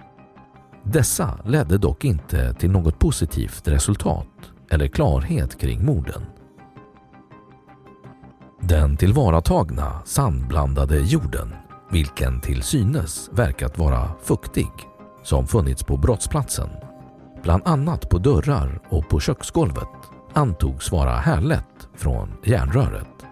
Dessa 0.85 1.39
ledde 1.45 1.79
dock 1.79 2.05
inte 2.05 2.55
till 2.55 2.71
något 2.71 2.99
positivt 2.99 3.69
resultat 3.69 4.29
eller 4.71 4.87
klarhet 4.89 5.61
kring 5.61 5.87
morden. 5.87 6.27
Den 8.61 8.97
tillvaratagna 8.97 10.03
sandblandade 10.05 10.99
jorden, 10.99 11.55
vilken 11.91 12.41
till 12.41 12.63
synes 12.63 13.31
verkat 13.33 13.79
vara 13.79 14.11
fuktig, 14.23 14.71
som 15.23 15.47
funnits 15.47 15.85
på 15.85 15.97
brottsplatsen, 15.97 16.69
bland 17.43 17.63
annat 17.67 18.11
på 18.11 18.19
dörrar 18.19 18.81
och 18.89 19.09
på 19.09 19.21
köksgolvet, 19.21 19.89
antogs 20.33 20.93
vara 20.93 21.17
härlett 21.17 21.89
från 21.95 22.33
järnröret. 22.45 23.27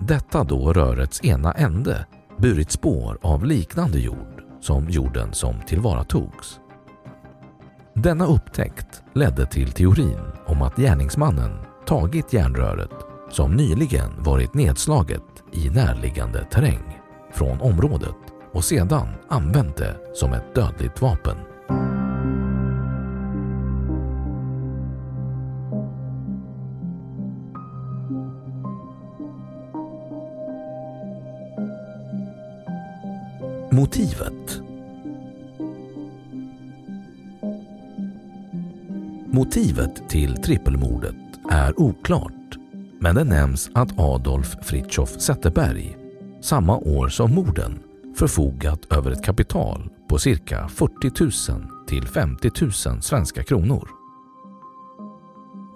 Detta 0.00 0.44
då 0.44 0.72
rörets 0.72 1.24
ena 1.24 1.52
ände 1.52 2.06
burit 2.36 2.70
spår 2.70 3.18
av 3.22 3.44
liknande 3.44 3.98
jord 3.98 4.37
som 4.60 4.88
jorden 4.88 5.32
som 5.32 5.60
tillvaratogs. 5.66 6.60
Denna 7.94 8.26
upptäckt 8.26 9.02
ledde 9.14 9.46
till 9.46 9.72
teorin 9.72 10.20
om 10.46 10.62
att 10.62 10.76
gärningsmannen 10.76 11.58
tagit 11.86 12.32
järnröret 12.32 12.90
som 13.30 13.56
nyligen 13.56 14.22
varit 14.22 14.54
nedslaget 14.54 15.22
i 15.52 15.70
närliggande 15.70 16.44
terräng 16.44 16.98
från 17.32 17.60
området 17.60 18.16
och 18.52 18.64
sedan 18.64 19.08
använt 19.28 19.76
det 19.76 19.96
som 20.14 20.32
ett 20.32 20.54
dödligt 20.54 21.02
vapen. 21.02 21.36
Motivet 33.78 34.62
Motivet 39.26 40.08
till 40.08 40.36
trippelmordet 40.36 41.14
är 41.50 41.80
oklart 41.80 42.56
men 43.00 43.14
det 43.14 43.24
nämns 43.24 43.70
att 43.74 43.98
Adolf 43.98 44.56
Fritjof 44.62 45.20
Zetterberg 45.20 45.96
samma 46.40 46.76
år 46.76 47.08
som 47.08 47.34
morden 47.34 47.78
förfogat 48.16 48.92
över 48.92 49.10
ett 49.10 49.24
kapital 49.24 49.90
på 50.08 50.18
cirka 50.18 50.68
40 50.68 51.52
000 51.52 51.62
till 51.88 52.08
50 52.08 52.50
000 52.60 53.02
svenska 53.02 53.42
kronor. 53.42 53.88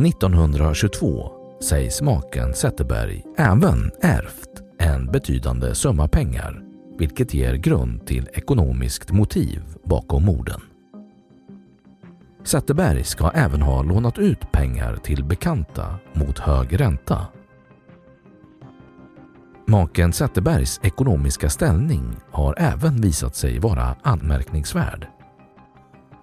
1922 0.06 1.32
sägs 1.62 2.02
maken 2.02 2.54
Zetterberg 2.54 3.25
även 3.37 3.90
ärvt 4.00 4.62
en 4.78 5.06
betydande 5.06 5.75
summa 5.75 6.09
pengar 6.09 6.72
vilket 7.02 7.35
ger 7.35 7.54
grund 7.54 8.06
till 8.06 8.28
ekonomiskt 8.32 9.12
motiv 9.12 9.62
bakom 9.85 10.25
morden. 10.25 10.61
Zetterberg 12.44 13.04
ska 13.04 13.30
även 13.30 13.62
ha 13.62 13.82
lånat 13.82 14.18
ut 14.18 14.52
pengar 14.52 14.97
till 14.97 15.25
bekanta 15.25 15.99
mot 16.12 16.38
hög 16.38 16.80
ränta. 16.80 17.26
Maken 19.66 20.12
Zetterbergs 20.12 20.80
ekonomiska 20.82 21.50
ställning 21.50 22.16
har 22.30 22.54
även 22.59 23.00
visat 23.00 23.37
sig 23.37 23.59
vara 23.59 23.97
anmärkningsvärd. 24.02 25.06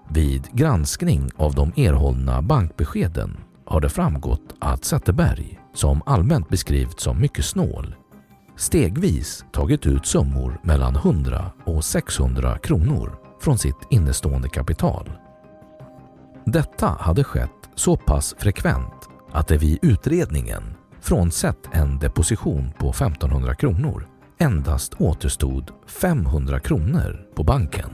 Vid 0.10 0.48
granskning 0.52 1.30
av 1.36 1.54
de 1.54 1.72
erhållna 1.76 2.42
bankbeskeden 2.42 3.38
har 3.66 3.82
det 3.82 3.90
framgått 3.90 4.56
att 4.60 4.86
Zetterberg, 4.86 5.60
som 5.74 6.02
allmänt 6.06 6.50
beskrivits 6.50 7.04
som 7.04 7.22
mycket 7.22 7.46
snål, 7.46 7.96
stegvis 8.60 9.46
tagit 9.52 9.86
ut 9.86 10.06
summor 10.06 10.60
mellan 10.64 10.96
100 10.96 11.52
och 11.66 11.86
600 11.86 12.58
kronor 12.58 13.18
från 13.42 13.58
sitt 13.58 13.88
innestående 13.90 14.50
kapital. 14.50 15.12
Detta 16.46 16.88
hade 16.88 17.24
skett 17.24 17.70
så 17.76 17.98
pass 17.98 18.36
frekvent 18.38 19.10
att 19.32 19.48
det 19.48 19.58
vid 19.58 19.80
utredningen, 19.82 20.64
frånsett 21.02 21.70
en 21.72 22.00
deposition 22.00 22.72
på 22.78 22.90
1500 22.90 23.56
kronor, 23.56 24.08
endast 24.40 24.94
återstod 25.02 25.72
500 25.88 26.60
kronor 26.60 27.26
på 27.36 27.44
banken. 27.44 27.90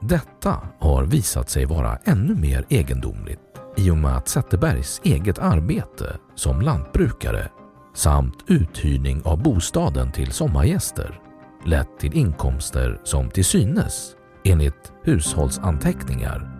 Detta 0.00 0.56
har 0.78 1.04
visat 1.04 1.50
sig 1.50 1.64
vara 1.64 1.98
ännu 2.04 2.34
mer 2.34 2.64
egendomligt 2.68 3.40
i 3.76 3.90
och 3.90 3.96
med 3.96 4.16
att 4.16 4.28
Zetterbergs 4.28 5.00
eget 5.04 5.38
arbete 5.38 6.16
som 6.34 6.60
lantbrukare 6.60 7.48
samt 7.98 8.44
uthyrning 8.46 9.22
av 9.24 9.42
bostaden 9.42 10.12
till 10.12 10.32
sommargäster 10.32 11.20
lett 11.66 11.98
till 11.98 12.16
inkomster 12.16 13.00
som 13.04 13.30
till 13.30 13.44
synes, 13.44 14.16
enligt 14.44 14.92
hushållsanteckningar, 15.04 16.50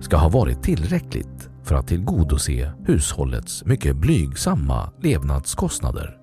ska 0.00 0.16
ha 0.16 0.28
varit 0.28 0.62
tillräckligt 0.62 1.50
för 1.62 1.74
att 1.74 1.86
tillgodose 1.86 2.72
hushållets 2.84 3.64
mycket 3.64 3.96
blygsamma 3.96 4.90
levnadskostnader. 5.00 6.18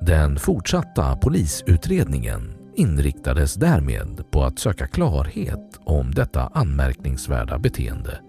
Den 0.00 0.38
fortsatta 0.38 1.16
polisutredningen 1.16 2.54
inriktades 2.76 3.54
därmed 3.54 4.30
på 4.30 4.44
att 4.44 4.58
söka 4.58 4.86
klarhet 4.86 5.80
om 5.84 6.10
detta 6.10 6.50
anmärkningsvärda 6.54 7.58
beteende 7.58 8.20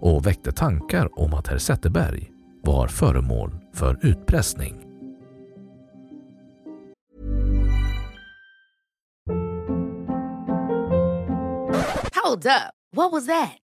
och 0.00 0.26
väckte 0.26 0.52
tankar 0.52 1.20
om 1.20 1.34
att 1.34 1.48
herr 1.48 1.58
Zetterberg 1.58 2.30
var 2.62 2.88
föremål 2.88 3.50
för 3.78 3.98
utpressning. 4.02 4.84
Hold 12.14 12.46
up. 12.46 12.74
What 12.92 13.12
was 13.12 13.26
that? 13.26 13.67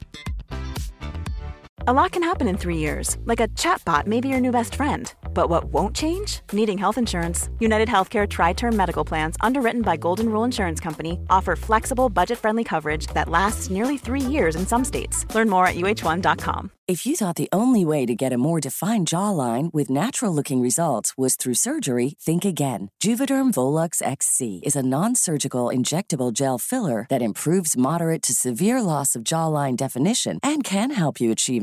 A 1.87 1.93
lot 1.93 2.11
can 2.11 2.21
happen 2.21 2.47
in 2.47 2.57
three 2.57 2.77
years, 2.77 3.17
like 3.25 3.39
a 3.39 3.47
chatbot 3.47 4.05
may 4.05 4.21
be 4.21 4.27
your 4.27 4.39
new 4.39 4.51
best 4.51 4.75
friend. 4.75 5.11
But 5.33 5.49
what 5.49 5.63
won't 5.73 5.95
change? 5.95 6.41
Needing 6.53 6.77
health 6.77 6.99
insurance. 6.99 7.49
United 7.59 7.87
Healthcare 7.87 8.29
Tri 8.29 8.53
Term 8.53 8.75
Medical 8.75 9.03
Plans, 9.03 9.35
underwritten 9.41 9.81
by 9.81 9.97
Golden 9.97 10.29
Rule 10.29 10.43
Insurance 10.43 10.79
Company, 10.79 11.17
offer 11.31 11.55
flexible, 11.55 12.07
budget 12.07 12.37
friendly 12.37 12.63
coverage 12.63 13.07
that 13.15 13.29
lasts 13.29 13.71
nearly 13.71 13.97
three 13.97 14.21
years 14.21 14.55
in 14.55 14.67
some 14.67 14.85
states. 14.85 15.25
Learn 15.33 15.49
more 15.49 15.65
at 15.65 15.75
uh1.com. 15.75 16.69
If 16.87 17.05
you 17.05 17.15
thought 17.15 17.37
the 17.37 17.49
only 17.53 17.85
way 17.85 18.05
to 18.05 18.13
get 18.13 18.33
a 18.33 18.37
more 18.37 18.59
defined 18.59 19.07
jawline 19.07 19.73
with 19.73 19.89
natural 19.89 20.35
looking 20.35 20.61
results 20.61 21.17
was 21.17 21.37
through 21.37 21.53
surgery, 21.53 22.15
think 22.19 22.43
again. 22.43 22.91
Juvederm 23.01 23.51
Volux 23.53 24.01
XC 24.01 24.59
is 24.65 24.75
a 24.75 24.83
non 24.83 25.15
surgical 25.15 25.67
injectable 25.67 26.33
gel 26.33 26.57
filler 26.57 27.05
that 27.09 27.21
improves 27.21 27.77
moderate 27.77 28.21
to 28.23 28.33
severe 28.33 28.81
loss 28.81 29.15
of 29.15 29.23
jawline 29.23 29.77
definition 29.77 30.37
and 30.43 30.65
can 30.65 30.91
help 30.91 31.21
you 31.21 31.31
achieve 31.31 31.61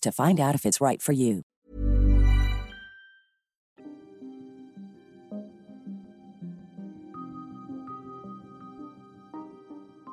to 0.00 0.12
find 0.12 0.40
out 0.40 0.54
if 0.54 0.64
it's 0.64 0.80
right 0.80 1.02
for 1.02 1.14
you. 1.14 1.42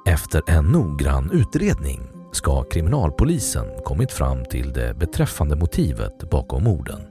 Efter 0.08 0.42
en 0.48 0.66
noggrann 0.66 1.32
utredning 1.32 2.02
ska 2.32 2.64
kriminalpolisen 2.64 3.66
kommit 3.84 4.12
fram 4.12 4.46
till 4.46 4.74
det 4.74 4.98
beträffande 4.98 5.56
motivet 5.56 6.30
bakom 6.30 6.64
morden. 6.64 7.02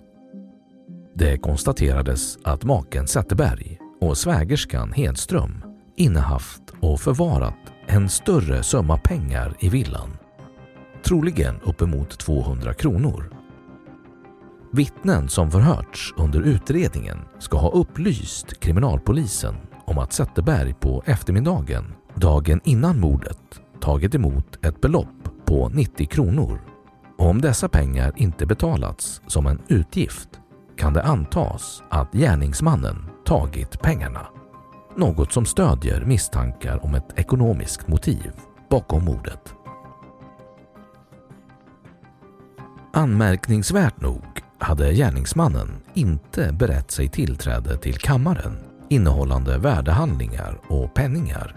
Det 1.14 1.38
konstaterades 1.38 2.38
att 2.44 2.64
maken 2.64 3.08
Zetterberg 3.08 3.78
och 4.00 4.18
svägerskan 4.18 4.92
Hedström 4.92 5.64
innehaft 5.96 6.62
och 6.80 7.00
förvarat 7.00 7.72
en 7.86 8.08
större 8.08 8.62
summa 8.62 8.98
pengar 8.98 9.56
i 9.60 9.68
villan. 9.68 10.23
Troligen 11.04 11.60
uppemot 11.62 12.18
200 12.18 12.74
kronor. 12.74 13.30
Vittnen 14.72 15.28
som 15.28 15.50
förhörts 15.50 16.14
under 16.16 16.40
utredningen 16.40 17.18
ska 17.38 17.58
ha 17.58 17.70
upplyst 17.70 18.60
kriminalpolisen 18.60 19.54
om 19.84 19.98
att 19.98 20.12
Zetterberg 20.12 20.74
på 20.74 21.02
eftermiddagen 21.06 21.94
dagen 22.14 22.60
innan 22.64 23.00
mordet 23.00 23.60
tagit 23.80 24.14
emot 24.14 24.64
ett 24.64 24.80
belopp 24.80 25.28
på 25.44 25.68
90 25.68 26.06
kronor. 26.06 26.60
Och 27.18 27.26
om 27.26 27.40
dessa 27.40 27.68
pengar 27.68 28.12
inte 28.16 28.46
betalats 28.46 29.22
som 29.26 29.46
en 29.46 29.62
utgift 29.68 30.28
kan 30.76 30.92
det 30.92 31.02
antas 31.02 31.82
att 31.90 32.12
gärningsmannen 32.12 32.96
tagit 33.26 33.82
pengarna. 33.82 34.26
Något 34.96 35.32
som 35.32 35.46
stödjer 35.46 36.04
misstankar 36.04 36.84
om 36.84 36.94
ett 36.94 37.18
ekonomiskt 37.18 37.88
motiv 37.88 38.32
bakom 38.70 39.04
mordet. 39.04 39.54
Anmärkningsvärt 42.96 44.00
nog 44.00 44.22
hade 44.58 44.92
gärningsmannen 44.92 45.68
inte 45.94 46.52
berett 46.52 46.90
sig 46.90 47.08
tillträde 47.08 47.76
till 47.76 47.98
kammaren 47.98 48.56
innehållande 48.88 49.58
värdehandlingar 49.58 50.60
och 50.68 50.94
penningar. 50.94 51.56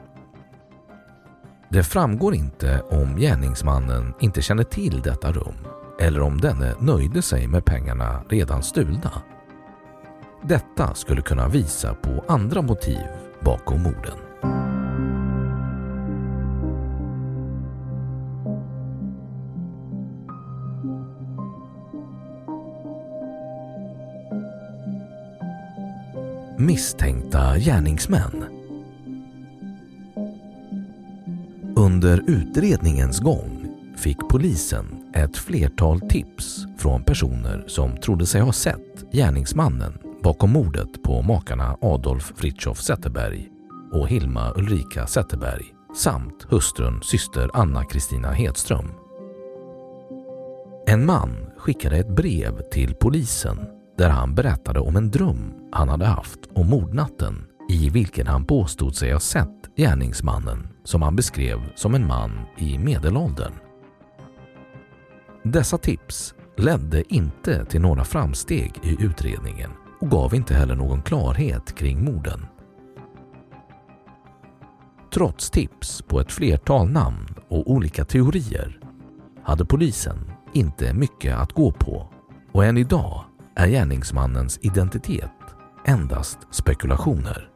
Det 1.70 1.84
framgår 1.84 2.36
inte 2.36 2.82
om 2.82 3.16
gärningsmannen 3.18 4.14
inte 4.20 4.42
känner 4.42 4.64
till 4.64 5.02
detta 5.02 5.32
rum 5.32 5.56
eller 6.00 6.22
om 6.22 6.42
denne 6.42 6.76
nöjde 6.80 7.22
sig 7.22 7.48
med 7.48 7.66
pengarna 7.66 8.24
redan 8.30 8.64
stulna. 8.64 9.12
Detta 10.44 10.94
skulle 10.94 11.22
kunna 11.22 11.48
visa 11.48 11.94
på 11.94 12.24
andra 12.28 12.62
motiv 12.62 13.06
bakom 13.42 13.84
morden. 13.84 14.27
Misstänkta 26.60 27.58
gärningsmän 27.58 28.46
Under 31.76 32.24
utredningens 32.28 33.20
gång 33.20 33.68
fick 33.98 34.18
polisen 34.30 34.86
ett 35.14 35.38
flertal 35.38 36.02
tips 36.02 36.66
från 36.78 37.04
personer 37.04 37.64
som 37.68 37.98
trodde 37.98 38.26
sig 38.26 38.42
ha 38.42 38.52
sett 38.52 39.12
gärningsmannen 39.12 40.00
bakom 40.24 40.52
mordet 40.52 41.04
på 41.04 41.22
makarna 41.22 41.78
Adolf 41.82 42.34
Fritjof 42.36 42.82
Zetterberg 42.82 43.50
och 43.92 44.08
Hilma 44.08 44.54
Ulrika 44.56 45.08
Zetterberg 45.08 45.66
samt 45.96 46.44
hustrun 46.50 47.02
syster 47.04 47.50
Anna-Kristina 47.54 48.32
Hedström. 48.32 48.92
En 50.88 51.06
man 51.06 51.30
skickade 51.58 51.98
ett 51.98 52.16
brev 52.16 52.62
till 52.72 52.96
polisen 52.96 53.58
där 53.98 54.10
han 54.10 54.36
berättade 54.36 54.80
om 54.80 54.96
en 54.96 55.12
dröm 55.12 55.54
han 55.72 55.90
hade 55.90 56.06
haft 56.06 56.40
om 56.56 56.70
mordnatten 56.70 57.46
i 57.70 57.90
vilken 57.90 58.28
han 58.28 58.46
påstod 58.46 58.96
sig 58.96 59.12
ha 59.12 59.20
sett 59.20 59.70
gärningsmannen 59.76 60.68
som 60.84 61.02
han 61.02 61.16
beskrev 61.16 61.60
som 61.76 61.96
en 61.96 62.08
man 62.08 62.46
i 62.58 62.78
medelåldern. 62.78 63.54
Dessa 65.44 65.78
tips 65.78 66.36
ledde 66.58 67.14
inte 67.14 67.66
till 67.66 67.82
några 67.82 68.04
framsteg 68.04 68.72
i 68.84 68.98
utredningen 69.04 69.72
och 70.00 70.10
gav 70.10 70.36
inte 70.36 70.54
heller 70.54 70.76
någon 70.76 71.02
klarhet 71.02 71.76
kring 71.76 72.06
morden. 72.06 72.46
Trots 75.14 75.50
tips 75.50 76.02
på 76.02 76.20
ett 76.20 76.32
flertal 76.32 76.90
namn 76.90 77.36
och 77.48 77.72
olika 77.72 78.06
teorier 78.06 78.80
hade 79.44 79.66
polisen 79.66 80.32
inte 80.54 80.94
mycket 80.94 81.38
att 81.38 81.54
gå 81.54 81.72
på 81.72 82.10
och 82.52 82.66
än 82.66 82.78
idag 82.78 83.27
är 83.58 83.68
gärningsmannens 83.68 84.60
identitet 84.62 85.32
endast 85.86 86.38
spekulationer. 86.52 87.50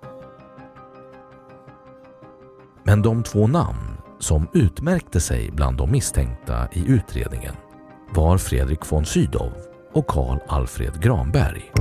Men 2.84 3.02
de 3.02 3.24
två 3.24 3.48
namn 3.48 3.98
som 4.20 4.48
utmärkte 4.54 5.20
sig 5.20 5.52
bland 5.52 5.78
de 5.78 5.92
misstänkta 5.92 6.68
i 6.72 6.86
utredningen 6.88 7.56
var 8.10 8.38
Fredrik 8.38 8.92
von 8.92 9.06
Sydow 9.06 9.54
och 9.94 10.08
Karl 10.08 10.40
Alfred 10.48 11.04
Granberg. 11.04 11.72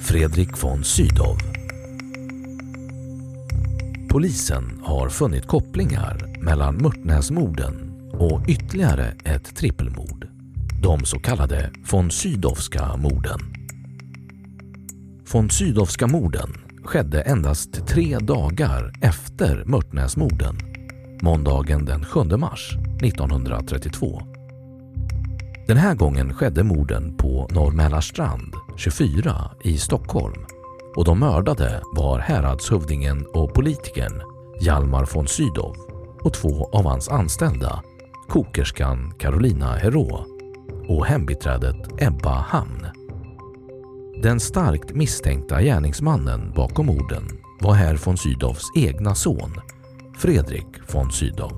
Fredrik 0.00 0.62
von 0.62 0.84
Sydow 0.84 1.53
Polisen 4.14 4.80
har 4.84 5.08
funnit 5.08 5.46
kopplingar 5.46 6.36
mellan 6.40 6.76
Mörtnäsmorden 6.76 7.92
och 8.12 8.48
ytterligare 8.48 9.14
ett 9.24 9.56
trippelmord. 9.56 10.28
De 10.82 11.04
så 11.04 11.18
kallade 11.18 11.70
von 11.90 12.10
Sydowska 12.10 12.96
morden. 12.96 13.40
Von 15.32 15.50
Sydowska 15.50 16.06
morden 16.06 16.52
skedde 16.84 17.22
endast 17.22 17.86
tre 17.86 18.18
dagar 18.18 18.92
efter 19.00 19.64
Mörtnäsmorden, 19.64 20.56
måndagen 21.22 21.84
den 21.84 22.04
7 22.04 22.20
mars 22.20 22.76
1932. 23.02 24.22
Den 25.66 25.76
här 25.76 25.94
gången 25.94 26.34
skedde 26.34 26.64
morden 26.64 27.16
på 27.16 27.48
Norr 27.50 27.72
Mälarstrand 27.72 28.54
24 28.76 29.50
i 29.64 29.78
Stockholm 29.78 30.46
och 30.96 31.04
de 31.04 31.20
mördade 31.20 31.82
var 31.92 32.18
häradshövdingen 32.18 33.26
och 33.26 33.54
politikern 33.54 34.22
Hjalmar 34.60 35.08
von 35.14 35.28
Sydow 35.28 35.76
och 36.22 36.34
två 36.34 36.68
av 36.72 36.84
hans 36.84 37.08
anställda, 37.08 37.82
kokerskan 38.28 39.14
Carolina 39.18 39.76
Herå 39.76 40.26
och 40.88 41.06
hembiträdet 41.06 42.02
Ebba 42.02 42.34
Hamn. 42.48 42.86
Den 44.22 44.40
starkt 44.40 44.94
misstänkta 44.94 45.62
gärningsmannen 45.62 46.52
bakom 46.56 46.86
morden 46.86 47.28
var 47.60 47.74
herr 47.74 47.96
von 47.96 48.16
Sydows 48.16 48.62
egna 48.76 49.14
son, 49.14 49.54
Fredrik 50.18 50.66
von 50.92 51.12
Sydow, 51.12 51.52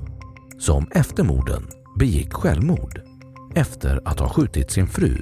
som 0.59 0.87
efter 0.91 1.25
morden 1.25 1.69
begick 1.99 2.33
självmord 2.33 3.01
efter 3.55 4.01
att 4.05 4.21
ha 4.21 4.29
skjutit 4.29 4.71
sin 4.71 4.87
fru 4.87 5.17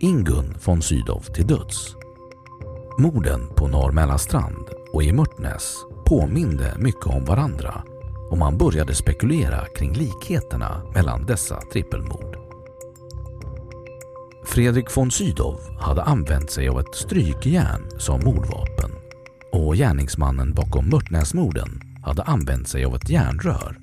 Ingun 0.00 0.54
von 0.64 0.82
Sydow 0.82 1.20
till 1.34 1.46
döds. 1.46 2.05
Morden 2.98 3.48
på 3.56 3.68
Norr 3.68 3.92
Mälarstrand 3.92 4.68
och 4.92 5.02
i 5.02 5.12
Mörtnäs 5.12 5.76
påminde 6.06 6.74
mycket 6.78 7.06
om 7.06 7.24
varandra 7.24 7.82
och 8.30 8.38
man 8.38 8.58
började 8.58 8.94
spekulera 8.94 9.66
kring 9.76 9.92
likheterna 9.92 10.82
mellan 10.94 11.26
dessa 11.26 11.60
trippelmord. 11.72 12.36
Fredrik 14.44 14.96
von 14.96 15.10
Sydow 15.10 15.60
hade 15.78 16.02
använt 16.02 16.50
sig 16.50 16.68
av 16.68 16.80
ett 16.80 16.94
strykjärn 16.94 17.90
som 17.98 18.20
mordvapen 18.24 18.90
och 19.52 19.76
gärningsmannen 19.76 20.52
bakom 20.52 20.88
Mörtnäsmorden 20.88 21.80
hade 22.04 22.22
använt 22.22 22.68
sig 22.68 22.84
av 22.84 22.96
ett 22.96 23.10
järnrör. 23.10 23.78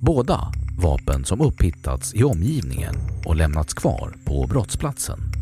Båda 0.00 0.52
vapen 0.78 1.24
som 1.24 1.40
upphittats 1.40 2.14
i 2.14 2.24
omgivningen 2.24 2.94
och 3.24 3.36
lämnats 3.36 3.74
kvar 3.74 4.14
på 4.24 4.46
brottsplatsen. 4.46 5.37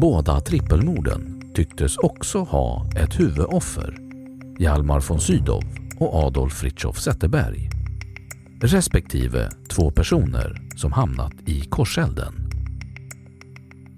Båda 0.00 0.40
trippelmorden 0.40 1.52
tycktes 1.54 1.96
också 1.96 2.38
ha 2.38 2.86
ett 2.96 3.20
huvudoffer, 3.20 3.96
Hjalmar 4.58 5.00
von 5.00 5.20
Sydow 5.20 5.62
och 5.98 6.14
Adolf 6.14 6.52
Fritjof 6.52 6.98
Zetterberg, 6.98 7.70
respektive 8.60 9.50
två 9.68 9.90
personer 9.90 10.62
som 10.76 10.92
hamnat 10.92 11.32
i 11.46 11.60
korselden. 11.60 12.34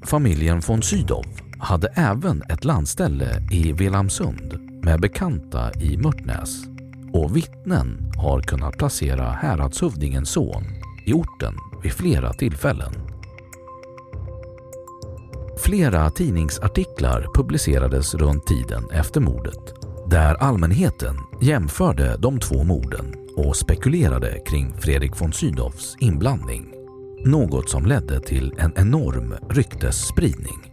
Familjen 0.04 0.60
von 0.60 0.82
Sydow 0.82 1.24
hade 1.58 1.88
även 1.88 2.42
ett 2.42 2.64
landställe 2.64 3.48
i 3.52 3.72
Velamsund 3.72 4.54
med 4.84 5.00
bekanta 5.00 5.72
i 5.72 5.96
Mörtnäs 5.96 6.64
och 7.12 7.36
vittnen 7.36 8.12
har 8.16 8.40
kunnat 8.40 8.78
placera 8.78 9.30
häradshövdingens 9.30 10.30
son 10.30 10.64
i 11.06 11.12
orten 11.12 11.54
vid 11.82 11.92
flera 11.92 12.32
tillfällen. 12.32 13.17
Flera 15.68 16.10
tidningsartiklar 16.10 17.26
publicerades 17.34 18.14
runt 18.14 18.46
tiden 18.46 18.90
efter 18.90 19.20
mordet 19.20 19.74
där 20.10 20.34
allmänheten 20.34 21.16
jämförde 21.42 22.16
de 22.18 22.40
två 22.40 22.64
morden 22.64 23.14
och 23.36 23.56
spekulerade 23.56 24.42
kring 24.46 24.72
Fredrik 24.78 25.20
von 25.20 25.32
Sydows 25.32 25.96
inblandning 26.00 26.74
Något 27.24 27.70
som 27.70 27.86
ledde 27.86 28.20
till 28.20 28.54
en 28.58 28.72
enorm 28.76 29.34
ryktesspridning. 29.50 30.72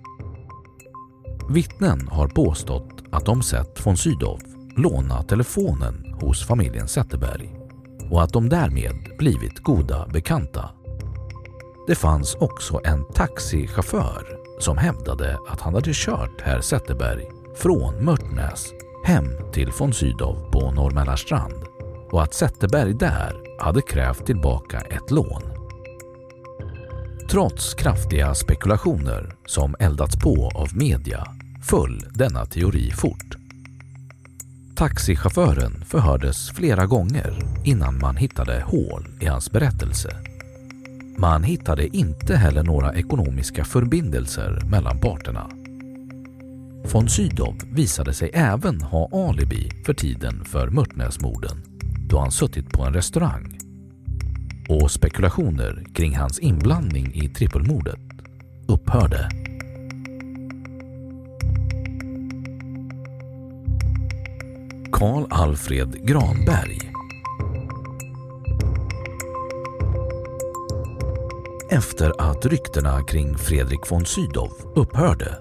Vittnen 1.49 2.07
har 2.07 2.27
påstått 2.27 3.03
att 3.11 3.25
de 3.25 3.43
sett 3.43 3.85
von 3.85 3.97
Sydow 3.97 4.39
låna 4.77 5.23
telefonen 5.23 6.13
hos 6.21 6.47
familjen 6.47 6.87
Zetterberg 6.87 7.55
och 8.11 8.23
att 8.23 8.33
de 8.33 8.49
därmed 8.49 9.17
blivit 9.17 9.59
goda 9.59 10.07
bekanta. 10.13 10.69
Det 11.87 11.95
fanns 11.95 12.35
också 12.35 12.81
en 12.83 13.05
taxichaufför 13.13 14.44
som 14.59 14.77
hävdade 14.77 15.39
att 15.47 15.61
han 15.61 15.73
hade 15.73 15.91
kört 15.93 16.41
herr 16.41 16.61
Zetterberg 16.61 17.25
från 17.55 18.05
Mörtnäs 18.05 18.73
hem 19.05 19.25
till 19.53 19.71
von 19.79 19.93
Sydow 19.93 20.51
på 20.51 20.71
Norrmälarstrand 20.71 21.63
och 22.11 22.23
att 22.23 22.33
Zetterberg 22.33 22.93
där 22.93 23.33
hade 23.59 23.81
krävt 23.81 24.25
tillbaka 24.25 24.79
ett 24.79 25.11
lån. 25.11 25.41
Trots 27.29 27.73
kraftiga 27.73 28.35
spekulationer 28.35 29.35
som 29.45 29.75
eldats 29.79 30.15
på 30.15 30.51
av 30.55 30.77
media 30.77 31.23
föll 31.63 32.05
denna 32.13 32.45
teori 32.45 32.91
fort. 32.91 33.35
Taxichauffören 34.75 35.83
förhördes 35.85 36.49
flera 36.49 36.85
gånger 36.85 37.39
innan 37.63 37.99
man 37.99 38.15
hittade 38.15 38.61
hål 38.61 39.07
i 39.19 39.25
hans 39.25 39.51
berättelse. 39.51 40.34
Man 41.17 41.43
hittade 41.43 41.97
inte 41.97 42.35
heller 42.35 42.63
några 42.63 42.93
ekonomiska 42.93 43.65
förbindelser 43.65 44.61
mellan 44.69 44.99
parterna. 44.99 45.49
Von 46.93 47.09
Sydow 47.09 47.55
visade 47.71 48.13
sig 48.13 48.31
även 48.33 48.81
ha 48.81 49.09
alibi 49.11 49.71
för 49.85 49.93
tiden 49.93 50.45
för 50.45 50.69
Mörtnäsmorden 50.69 51.61
då 52.09 52.19
han 52.19 52.31
suttit 52.31 52.69
på 52.69 52.83
en 52.83 52.93
restaurang 52.93 53.59
och 54.69 54.91
spekulationer 54.91 55.85
kring 55.93 56.15
hans 56.15 56.39
inblandning 56.39 57.11
i 57.13 57.29
trippelmordet 57.29 57.99
upphörde. 58.67 59.29
Karl 64.91 65.25
Alfred 65.29 66.07
Granberg 66.07 66.94
Efter 71.75 72.31
att 72.31 72.45
ryktena 72.45 73.03
kring 73.03 73.37
Fredrik 73.37 73.91
von 73.91 74.05
Sydow 74.05 74.51
upphörde 74.75 75.37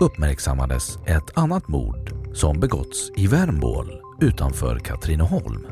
uppmärksammades 0.00 0.98
ett 1.06 1.38
annat 1.38 1.68
mord 1.68 2.12
som 2.32 2.60
begåtts 2.60 3.10
i 3.16 3.26
Värmbål 3.26 3.92
utanför 4.20 4.78
Katrineholm. 4.78 5.66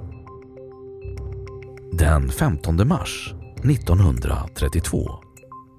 Den 1.93 2.31
15 2.31 2.89
mars 2.89 3.35
1932 3.65 5.11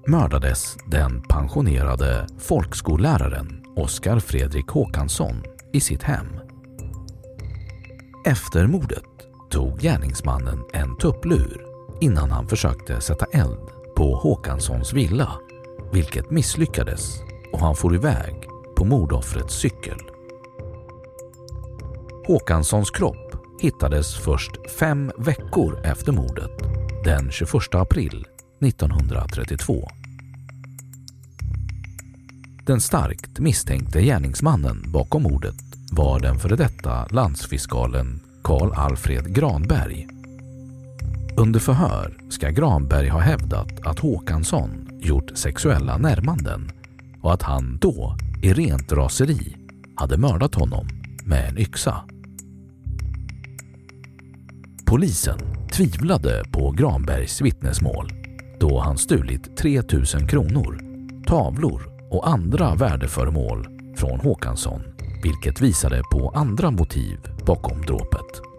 mördades 0.06 0.76
den 0.86 1.22
pensionerade 1.22 2.26
folkskolläraren 2.38 3.64
Oskar 3.76 4.18
Fredrik 4.18 4.68
Håkansson 4.68 5.42
i 5.72 5.80
sitt 5.80 6.02
hem. 6.02 6.28
Efter 8.26 8.66
mordet 8.66 9.04
tog 9.50 9.78
gärningsmannen 9.80 10.64
en 10.72 10.96
tupplur 10.96 11.66
innan 12.00 12.30
han 12.30 12.48
försökte 12.48 13.00
sätta 13.00 13.26
eld 13.32 13.73
på 13.96 14.14
Håkanssons 14.14 14.92
villa, 14.92 15.32
vilket 15.92 16.30
misslyckades 16.30 17.20
och 17.52 17.60
han 17.60 17.76
for 17.76 17.94
iväg 17.94 18.48
på 18.76 18.84
mordoffrets 18.84 19.54
cykel. 19.54 19.98
Håkanssons 22.26 22.90
kropp 22.90 23.36
hittades 23.60 24.14
först 24.16 24.70
fem 24.78 25.12
veckor 25.18 25.86
efter 25.86 26.12
mordet, 26.12 26.50
den 27.04 27.30
21 27.30 27.74
april 27.74 28.26
1932. 28.60 29.88
Den 32.66 32.80
starkt 32.80 33.38
misstänkte 33.38 34.02
gärningsmannen 34.02 34.84
bakom 34.92 35.22
mordet 35.22 35.54
var 35.92 36.20
den 36.20 36.38
före 36.38 36.56
detta 36.56 37.06
landsfiskalen 37.06 38.20
Karl 38.42 38.72
Alfred 38.74 39.34
Granberg. 39.34 40.08
Under 41.36 41.60
förhör 41.60 42.16
ska 42.28 42.50
Granberg 42.50 43.08
ha 43.08 43.20
hävdat 43.20 43.86
att 43.86 43.98
Håkansson 43.98 44.88
gjort 45.00 45.30
sexuella 45.34 45.96
närmanden 45.98 46.70
och 47.22 47.32
att 47.32 47.42
han 47.42 47.78
då 47.80 48.16
i 48.42 48.52
rent 48.52 48.92
raseri 48.92 49.56
hade 49.96 50.18
mördat 50.18 50.54
honom 50.54 50.88
med 51.24 51.48
en 51.48 51.58
yxa. 51.58 52.04
Polisen 54.86 55.38
tvivlade 55.72 56.44
på 56.52 56.70
Granbergs 56.70 57.40
vittnesmål 57.40 58.08
då 58.60 58.78
han 58.78 58.98
stulit 58.98 59.56
3000 59.56 60.28
kronor, 60.28 60.80
tavlor 61.26 61.82
och 62.10 62.28
andra 62.28 62.74
värdeföremål 62.74 63.68
från 63.96 64.20
Håkansson 64.20 64.80
vilket 65.22 65.60
visade 65.60 66.02
på 66.12 66.32
andra 66.34 66.70
motiv 66.70 67.18
bakom 67.46 67.80
dråpet. 67.80 68.53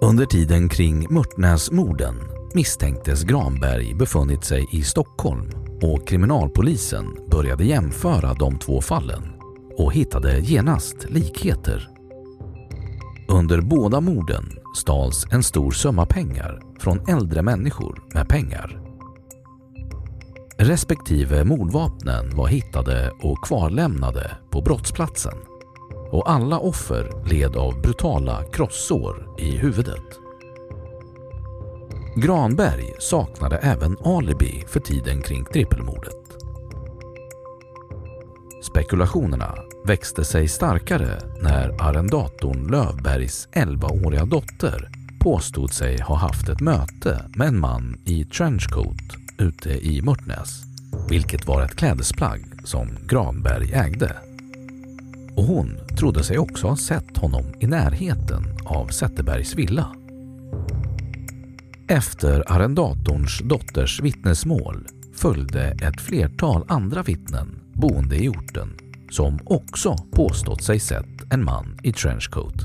Under 0.00 0.26
tiden 0.26 0.68
kring 0.68 1.14
Mörtnäsmorden 1.14 2.14
misstänktes 2.54 3.22
Granberg 3.22 3.94
befunnit 3.94 4.44
sig 4.44 4.66
i 4.72 4.82
Stockholm 4.82 5.50
och 5.82 6.08
kriminalpolisen 6.08 7.04
började 7.30 7.64
jämföra 7.64 8.34
de 8.34 8.58
två 8.58 8.80
fallen 8.80 9.22
och 9.78 9.92
hittade 9.92 10.38
genast 10.38 11.06
likheter. 11.08 11.88
Under 13.28 13.60
båda 13.60 14.00
morden 14.00 14.58
stals 14.76 15.26
en 15.30 15.42
stor 15.42 15.70
summa 15.70 16.06
pengar 16.06 16.60
från 16.78 17.08
äldre 17.08 17.42
människor 17.42 18.02
med 18.14 18.28
pengar. 18.28 18.80
Respektive 20.58 21.44
mordvapnen 21.44 22.36
var 22.36 22.46
hittade 22.46 23.10
och 23.22 23.44
kvarlämnade 23.44 24.30
på 24.50 24.60
brottsplatsen 24.62 25.34
och 26.10 26.30
alla 26.30 26.58
offer 26.58 27.28
led 27.30 27.56
av 27.56 27.80
brutala 27.80 28.44
krossår 28.52 29.28
i 29.38 29.56
huvudet. 29.56 30.20
Granberg 32.16 32.94
saknade 32.98 33.56
även 33.56 33.96
alibi 34.04 34.64
för 34.68 34.80
tiden 34.80 35.22
kring 35.22 35.44
trippelmordet. 35.44 36.16
Spekulationerna 38.62 39.54
växte 39.86 40.24
sig 40.24 40.48
starkare 40.48 41.20
när 41.40 41.82
arrendatorn 41.82 42.70
Lövbergs 42.70 43.48
11-åriga 43.52 44.24
dotter 44.24 44.88
påstod 45.20 45.72
sig 45.72 46.00
ha 46.00 46.16
haft 46.16 46.48
ett 46.48 46.60
möte 46.60 47.30
med 47.36 47.48
en 47.48 47.60
man 47.60 48.00
i 48.04 48.24
trenchcoat 48.24 49.16
ute 49.38 49.70
i 49.70 50.02
Mörtnäs, 50.02 50.62
vilket 51.08 51.46
var 51.46 51.62
ett 51.62 51.76
klädesplagg 51.76 52.40
som 52.64 52.88
Granberg 53.08 53.72
ägde. 53.72 54.25
Och 55.36 55.44
hon 55.44 55.78
trodde 55.98 56.24
sig 56.24 56.38
också 56.38 56.66
ha 56.66 56.76
sett 56.76 57.16
honom 57.16 57.44
i 57.60 57.66
närheten 57.66 58.44
av 58.64 58.86
Zetterbergs 58.86 59.54
villa. 59.54 59.96
Efter 61.88 62.52
arrendatorns 62.52 63.40
dotters 63.44 64.00
vittnesmål 64.00 64.86
följde 65.14 65.62
ett 65.62 66.00
flertal 66.00 66.64
andra 66.68 67.02
vittnen 67.02 67.58
boende 67.72 68.16
i 68.16 68.28
orten 68.28 68.78
som 69.10 69.38
också 69.44 69.96
påstått 70.10 70.62
sig 70.62 70.80
sett 70.80 71.32
en 71.32 71.44
man 71.44 71.78
i 71.82 71.92
trenchcoat. 71.92 72.62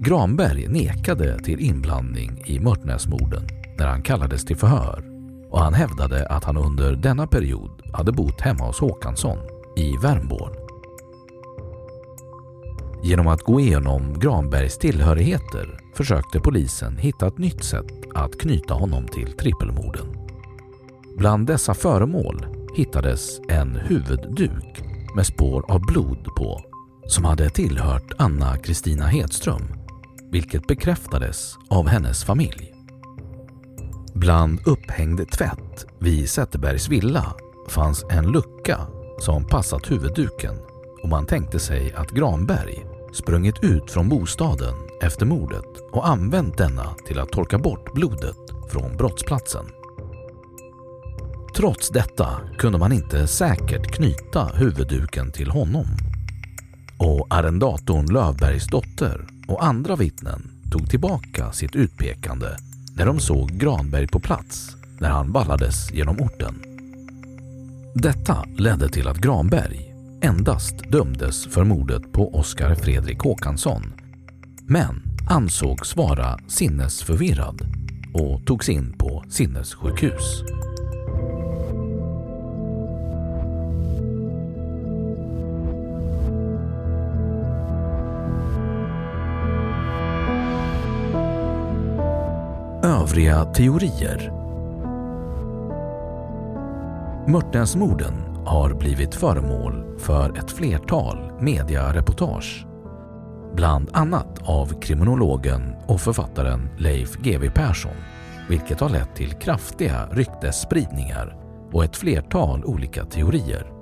Granberg 0.00 0.68
nekade 0.68 1.38
till 1.38 1.60
inblandning 1.60 2.42
i 2.46 2.60
Mörtnäsmorden 2.60 3.42
när 3.78 3.86
han 3.86 4.02
kallades 4.02 4.44
till 4.44 4.56
förhör 4.56 5.04
och 5.50 5.60
han 5.60 5.74
hävdade 5.74 6.26
att 6.26 6.44
han 6.44 6.56
under 6.56 6.96
denna 6.96 7.26
period 7.26 7.82
hade 7.92 8.12
bott 8.12 8.40
hemma 8.40 8.66
hos 8.66 8.80
Håkansson 8.80 9.38
i 9.76 9.96
Värmbål. 10.02 10.65
Genom 13.06 13.26
att 13.26 13.42
gå 13.42 13.60
igenom 13.60 14.18
Granbergs 14.18 14.78
tillhörigheter 14.78 15.80
försökte 15.94 16.40
polisen 16.40 16.96
hitta 16.96 17.26
ett 17.26 17.38
nytt 17.38 17.64
sätt 17.64 17.92
att 18.14 18.38
knyta 18.38 18.74
honom 18.74 19.06
till 19.06 19.32
trippelmorden. 19.32 20.06
Bland 21.18 21.46
dessa 21.46 21.74
föremål 21.74 22.46
hittades 22.76 23.40
en 23.48 23.76
huvudduk 23.76 24.82
med 25.16 25.26
spår 25.26 25.64
av 25.68 25.80
blod 25.80 26.24
på 26.36 26.60
som 27.06 27.24
hade 27.24 27.50
tillhört 27.50 28.12
Anna 28.18 28.56
Kristina 28.56 29.06
Hedström, 29.06 29.62
vilket 30.32 30.66
bekräftades 30.66 31.54
av 31.70 31.88
hennes 31.88 32.24
familj. 32.24 32.72
Bland 34.14 34.60
upphängd 34.64 35.30
tvätt 35.30 35.86
vid 36.00 36.30
Zetterbergs 36.30 36.88
villa 36.88 37.34
fanns 37.68 38.04
en 38.10 38.26
lucka 38.26 38.78
som 39.20 39.44
passat 39.44 39.90
huvudduken 39.90 40.54
och 41.02 41.08
man 41.08 41.26
tänkte 41.26 41.58
sig 41.58 41.92
att 41.96 42.10
Granberg 42.10 42.95
sprungit 43.16 43.64
ut 43.64 43.90
från 43.90 44.08
bostaden 44.08 44.74
efter 45.02 45.26
mordet 45.26 45.64
och 45.92 46.08
använt 46.08 46.58
denna 46.58 46.94
till 47.06 47.18
att 47.18 47.32
torka 47.32 47.58
bort 47.58 47.94
blodet 47.94 48.36
från 48.70 48.96
brottsplatsen. 48.96 49.66
Trots 51.56 51.90
detta 51.90 52.28
kunde 52.58 52.78
man 52.78 52.92
inte 52.92 53.26
säkert 53.26 53.94
knyta 53.94 54.44
huvudduken 54.54 55.32
till 55.32 55.50
honom. 55.50 55.86
Och 56.98 57.26
arrendatorn 57.30 58.12
Lövbergs 58.12 58.66
dotter 58.66 59.26
och 59.48 59.64
andra 59.64 59.96
vittnen 59.96 60.50
tog 60.72 60.90
tillbaka 60.90 61.52
sitt 61.52 61.76
utpekande 61.76 62.56
när 62.96 63.06
de 63.06 63.20
såg 63.20 63.50
Granberg 63.50 64.06
på 64.06 64.20
plats 64.20 64.76
när 65.00 65.08
han 65.08 65.32
vallades 65.32 65.92
genom 65.92 66.20
orten. 66.20 66.62
Detta 67.94 68.44
ledde 68.56 68.88
till 68.88 69.08
att 69.08 69.18
Granberg 69.18 69.85
endast 70.22 70.90
dömdes 70.90 71.46
för 71.46 71.64
mordet 71.64 72.12
på 72.12 72.34
Oskar 72.34 72.74
Fredrik 72.74 73.18
Håkansson 73.18 73.92
men 74.68 75.02
ansågs 75.28 75.96
vara 75.96 76.38
sinnesförvirrad 76.48 77.60
och 78.14 78.46
togs 78.46 78.68
in 78.68 78.92
på 78.98 79.24
sinnessjukhus. 79.28 80.42
Övriga 92.82 93.44
teorier 93.44 94.32
Mörtnäsmorden 97.26 98.35
har 98.46 98.74
blivit 98.74 99.14
föremål 99.14 99.98
för 99.98 100.38
ett 100.38 100.50
flertal 100.50 101.32
mediareportage. 101.40 102.66
Bland 103.54 103.90
annat 103.92 104.40
av 104.42 104.80
kriminologen 104.80 105.74
och 105.86 106.00
författaren 106.00 106.68
Leif 106.78 107.16
GW 107.16 107.50
Persson, 107.50 107.96
vilket 108.48 108.80
har 108.80 108.88
lett 108.88 109.14
till 109.14 109.32
kraftiga 109.32 110.08
ryktesspridningar 110.10 111.36
och 111.72 111.84
ett 111.84 111.96
flertal 111.96 112.64
olika 112.64 113.04
teorier. 113.04 113.72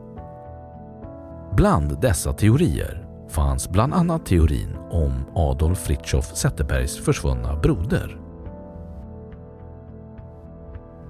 Bland 1.56 2.00
dessa 2.00 2.32
teorier 2.32 3.06
fanns 3.28 3.68
bland 3.68 3.94
annat 3.94 4.26
teorin 4.26 4.76
om 4.90 5.24
Adolf 5.34 5.78
Fritiof 5.78 6.36
Zetterbergs 6.36 7.04
försvunna 7.04 7.56
broder. 7.56 8.20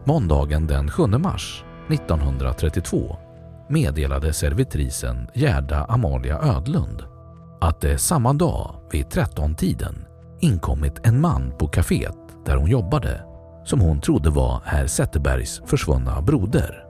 Måndagen 0.05 0.67
den 0.67 0.91
7 0.91 1.07
mars 1.07 1.65
1932 1.89 3.17
meddelade 3.69 4.33
servitrisen 4.33 5.29
Gerda 5.35 5.85
Amalia 5.85 6.39
Ödlund 6.43 7.03
att 7.61 7.81
det 7.81 7.99
samma 7.99 8.33
dag 8.33 8.75
vid 8.93 9.07
13-tiden 9.07 10.07
inkommit 10.41 11.07
en 11.07 11.21
man 11.21 11.53
på 11.59 11.69
kaféet 11.69 12.17
där 12.47 12.57
hon 12.57 12.71
jobbade 12.71 13.25
som 13.65 13.81
hon 13.81 14.01
trodde 14.01 14.31
var 14.31 14.63
herr 14.65 14.87
Zetterbergs 14.87 15.63
försvunna 15.67 16.23
broder. 16.23 16.85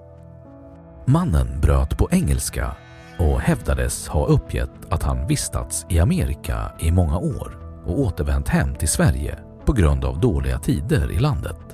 Mannen 1.06 1.60
bröt 1.60 1.98
på 1.98 2.08
engelska 2.10 2.76
och 3.18 3.40
hävdades 3.40 4.08
ha 4.08 4.26
uppgett 4.26 4.70
att 4.88 5.02
han 5.02 5.26
vistats 5.26 5.86
i 5.88 5.98
Amerika 5.98 6.72
i 6.80 6.90
många 6.90 7.18
år 7.18 7.58
och 7.86 8.00
återvänt 8.00 8.48
hem 8.48 8.74
till 8.74 8.88
Sverige 8.88 9.38
på 9.64 9.72
grund 9.72 10.04
av 10.04 10.20
dåliga 10.20 10.58
tider 10.58 11.12
i 11.12 11.18
landet. 11.18 11.73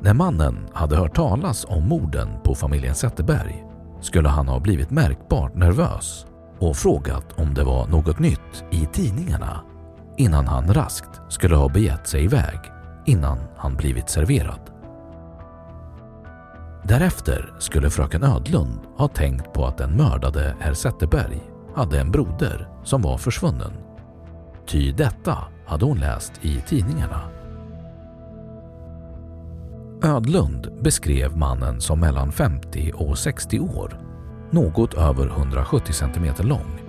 När 0.00 0.14
mannen 0.14 0.66
hade 0.72 0.96
hört 0.96 1.16
talas 1.16 1.66
om 1.68 1.88
morden 1.88 2.28
på 2.44 2.54
familjen 2.54 2.94
Zetterberg 2.94 3.64
skulle 4.00 4.28
han 4.28 4.48
ha 4.48 4.60
blivit 4.60 4.90
märkbart 4.90 5.54
nervös 5.54 6.26
och 6.58 6.76
frågat 6.76 7.32
om 7.38 7.54
det 7.54 7.64
var 7.64 7.86
något 7.86 8.18
nytt 8.18 8.64
i 8.70 8.86
tidningarna 8.86 9.60
innan 10.16 10.46
han 10.46 10.74
raskt 10.74 11.20
skulle 11.28 11.56
ha 11.56 11.68
begett 11.68 12.06
sig 12.06 12.24
iväg 12.24 12.58
innan 13.06 13.38
han 13.56 13.76
blivit 13.76 14.10
serverad. 14.10 14.60
Därefter 16.84 17.54
skulle 17.58 17.90
fröken 17.90 18.22
Ödlund 18.22 18.80
ha 18.96 19.08
tänkt 19.08 19.52
på 19.52 19.66
att 19.66 19.78
den 19.78 19.96
mördade 19.96 20.56
herr 20.60 20.74
Zetterberg 20.74 21.40
hade 21.74 22.00
en 22.00 22.10
broder 22.10 22.68
som 22.84 23.02
var 23.02 23.18
försvunnen. 23.18 23.72
Ty 24.66 24.92
detta 24.92 25.38
hade 25.66 25.84
hon 25.84 25.98
läst 25.98 26.32
i 26.40 26.60
tidningarna. 26.60 27.37
Ödlund 30.02 30.68
beskrev 30.82 31.36
mannen 31.36 31.80
som 31.80 32.00
mellan 32.00 32.32
50 32.32 32.92
och 32.94 33.18
60 33.18 33.60
år, 33.60 34.00
något 34.50 34.94
över 34.94 35.26
170 35.26 35.92
cm 35.92 36.34
lång, 36.40 36.80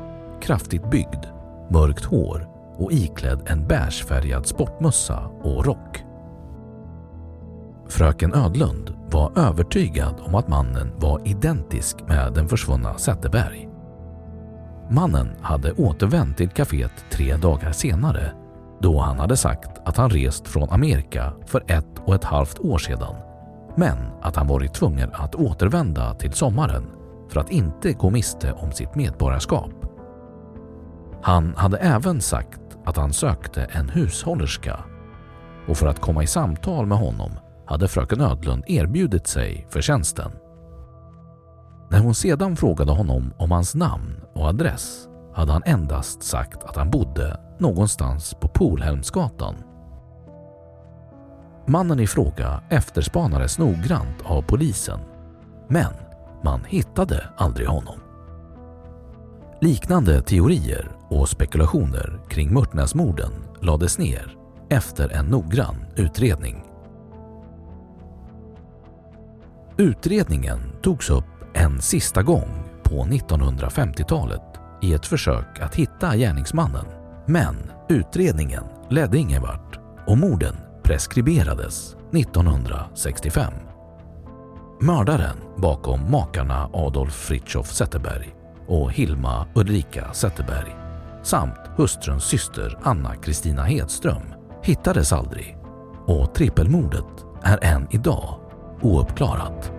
kraftigt 0.41 0.89
byggd, 0.89 1.25
mörkt 1.69 2.05
hår 2.05 2.47
och 2.77 2.91
iklädd 2.91 3.41
en 3.45 3.67
beigefärgad 3.67 4.47
sportmössa 4.47 5.19
och 5.41 5.65
rock. 5.65 6.03
Fröken 7.87 8.33
Ödlund 8.33 8.93
var 9.11 9.31
övertygad 9.35 10.15
om 10.19 10.35
att 10.35 10.47
mannen 10.47 10.91
var 10.97 11.27
identisk 11.27 11.95
med 12.07 12.33
den 12.33 12.47
försvunna 12.47 12.97
Zetterberg. 12.97 13.69
Mannen 14.89 15.29
hade 15.41 15.71
återvänt 15.71 16.37
till 16.37 16.49
kaféet 16.49 17.05
tre 17.11 17.35
dagar 17.35 17.71
senare 17.71 18.33
då 18.79 18.99
han 18.99 19.19
hade 19.19 19.37
sagt 19.37 19.81
att 19.85 19.97
han 19.97 20.09
rest 20.09 20.47
från 20.47 20.69
Amerika 20.69 21.33
för 21.45 21.63
ett 21.67 21.99
och 22.05 22.15
ett 22.15 22.23
halvt 22.23 22.59
år 22.59 22.77
sedan 22.77 23.15
men 23.75 23.97
att 24.21 24.35
han 24.35 24.47
varit 24.47 24.73
tvungen 24.73 25.09
att 25.13 25.35
återvända 25.35 26.13
till 26.13 26.33
sommaren 26.33 26.83
för 27.29 27.39
att 27.39 27.51
inte 27.51 27.93
gå 27.93 28.09
miste 28.09 28.53
om 28.53 28.71
sitt 28.71 28.95
medborgarskap. 28.95 29.71
Han 31.21 31.55
hade 31.55 31.77
även 31.77 32.21
sagt 32.21 32.61
att 32.85 32.97
han 32.97 33.13
sökte 33.13 33.63
en 33.63 33.89
hushållerska 33.89 34.79
och 35.67 35.77
för 35.77 35.87
att 35.87 36.01
komma 36.01 36.23
i 36.23 36.27
samtal 36.27 36.85
med 36.85 36.97
honom 36.97 37.31
hade 37.65 37.87
fröken 37.87 38.21
Ödlund 38.21 38.63
erbjudit 38.67 39.27
sig 39.27 39.67
för 39.69 39.81
tjänsten. 39.81 40.31
När 41.91 41.99
hon 41.99 42.15
sedan 42.15 42.55
frågade 42.55 42.91
honom 42.91 43.33
om 43.37 43.51
hans 43.51 43.75
namn 43.75 44.21
och 44.35 44.45
adress 44.45 45.07
hade 45.33 45.51
han 45.51 45.63
endast 45.65 46.23
sagt 46.23 46.63
att 46.63 46.75
han 46.75 46.89
bodde 46.89 47.48
någonstans 47.59 48.33
på 48.33 48.47
Polhelmsgatan. 48.47 49.55
Mannen 51.65 51.99
i 51.99 52.07
fråga 52.07 52.63
efterspanades 52.69 53.59
noggrant 53.59 54.17
av 54.23 54.41
polisen 54.41 54.99
men 55.67 55.93
man 56.43 56.63
hittade 56.63 57.29
aldrig 57.37 57.67
honom. 57.67 57.99
Liknande 59.61 60.21
teorier 60.21 60.91
och 61.09 61.29
spekulationer 61.29 62.19
kring 62.29 62.53
Mörtnäsmorden 62.53 63.31
lades 63.61 63.97
ner 63.97 64.37
efter 64.69 65.09
en 65.09 65.25
noggrann 65.25 65.85
utredning. 65.95 66.63
Utredningen 69.77 70.59
togs 70.81 71.09
upp 71.09 71.25
en 71.53 71.81
sista 71.81 72.23
gång 72.23 72.63
på 72.83 73.05
1950-talet 73.05 74.41
i 74.81 74.93
ett 74.93 75.05
försök 75.05 75.59
att 75.59 75.75
hitta 75.75 76.15
gärningsmannen. 76.15 76.98
Men 77.29 77.71
utredningen 77.89 78.63
ledde 78.89 79.17
ingen 79.17 79.41
vart 79.41 79.79
och 80.07 80.17
morden 80.17 80.55
preskriberades 80.83 81.95
1965. 82.13 83.53
Mördaren 84.81 85.37
bakom 85.57 86.11
makarna 86.11 86.69
Adolf 86.73 87.13
Fritiof 87.13 87.71
Zetterberg 87.71 88.35
och 88.67 88.91
Hilma 88.91 89.47
Ulrika 89.55 90.13
Zetterberg 90.13 90.75
samt 91.23 91.59
hustruns 91.77 92.23
syster 92.23 92.79
Anna 92.83 93.15
Kristina 93.15 93.63
Hedström 93.63 94.23
hittades 94.63 95.13
aldrig 95.13 95.57
och 96.05 96.35
trippelmordet 96.35 97.25
är 97.43 97.63
än 97.63 97.87
idag 97.91 98.39
ouppklarat. 98.81 99.78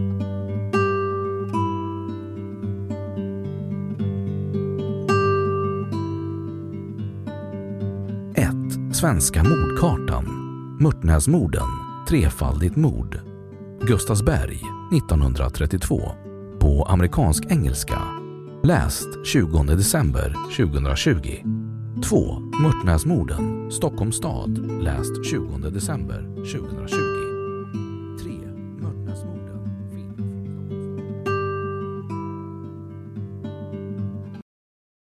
Svenska 9.01 9.43
mordkartan, 9.43 10.25
Mörtnäsmorden, 10.79 11.67
trefaldigt 12.07 12.75
mord, 12.75 13.19
Gustavsberg 13.81 14.61
1932, 14.95 16.11
på 16.59 16.83
amerikansk 16.83 17.43
engelska, 17.49 18.01
läst 18.63 19.07
20 19.25 19.63
december 19.63 20.35
2020. 20.57 21.43
2. 22.09 22.39
Mörtnäsmorden, 22.39 23.71
Stockholms 23.71 24.15
stad, 24.15 24.81
läst 24.81 25.25
20 25.25 25.69
december 25.69 26.21
2020. 26.35 27.10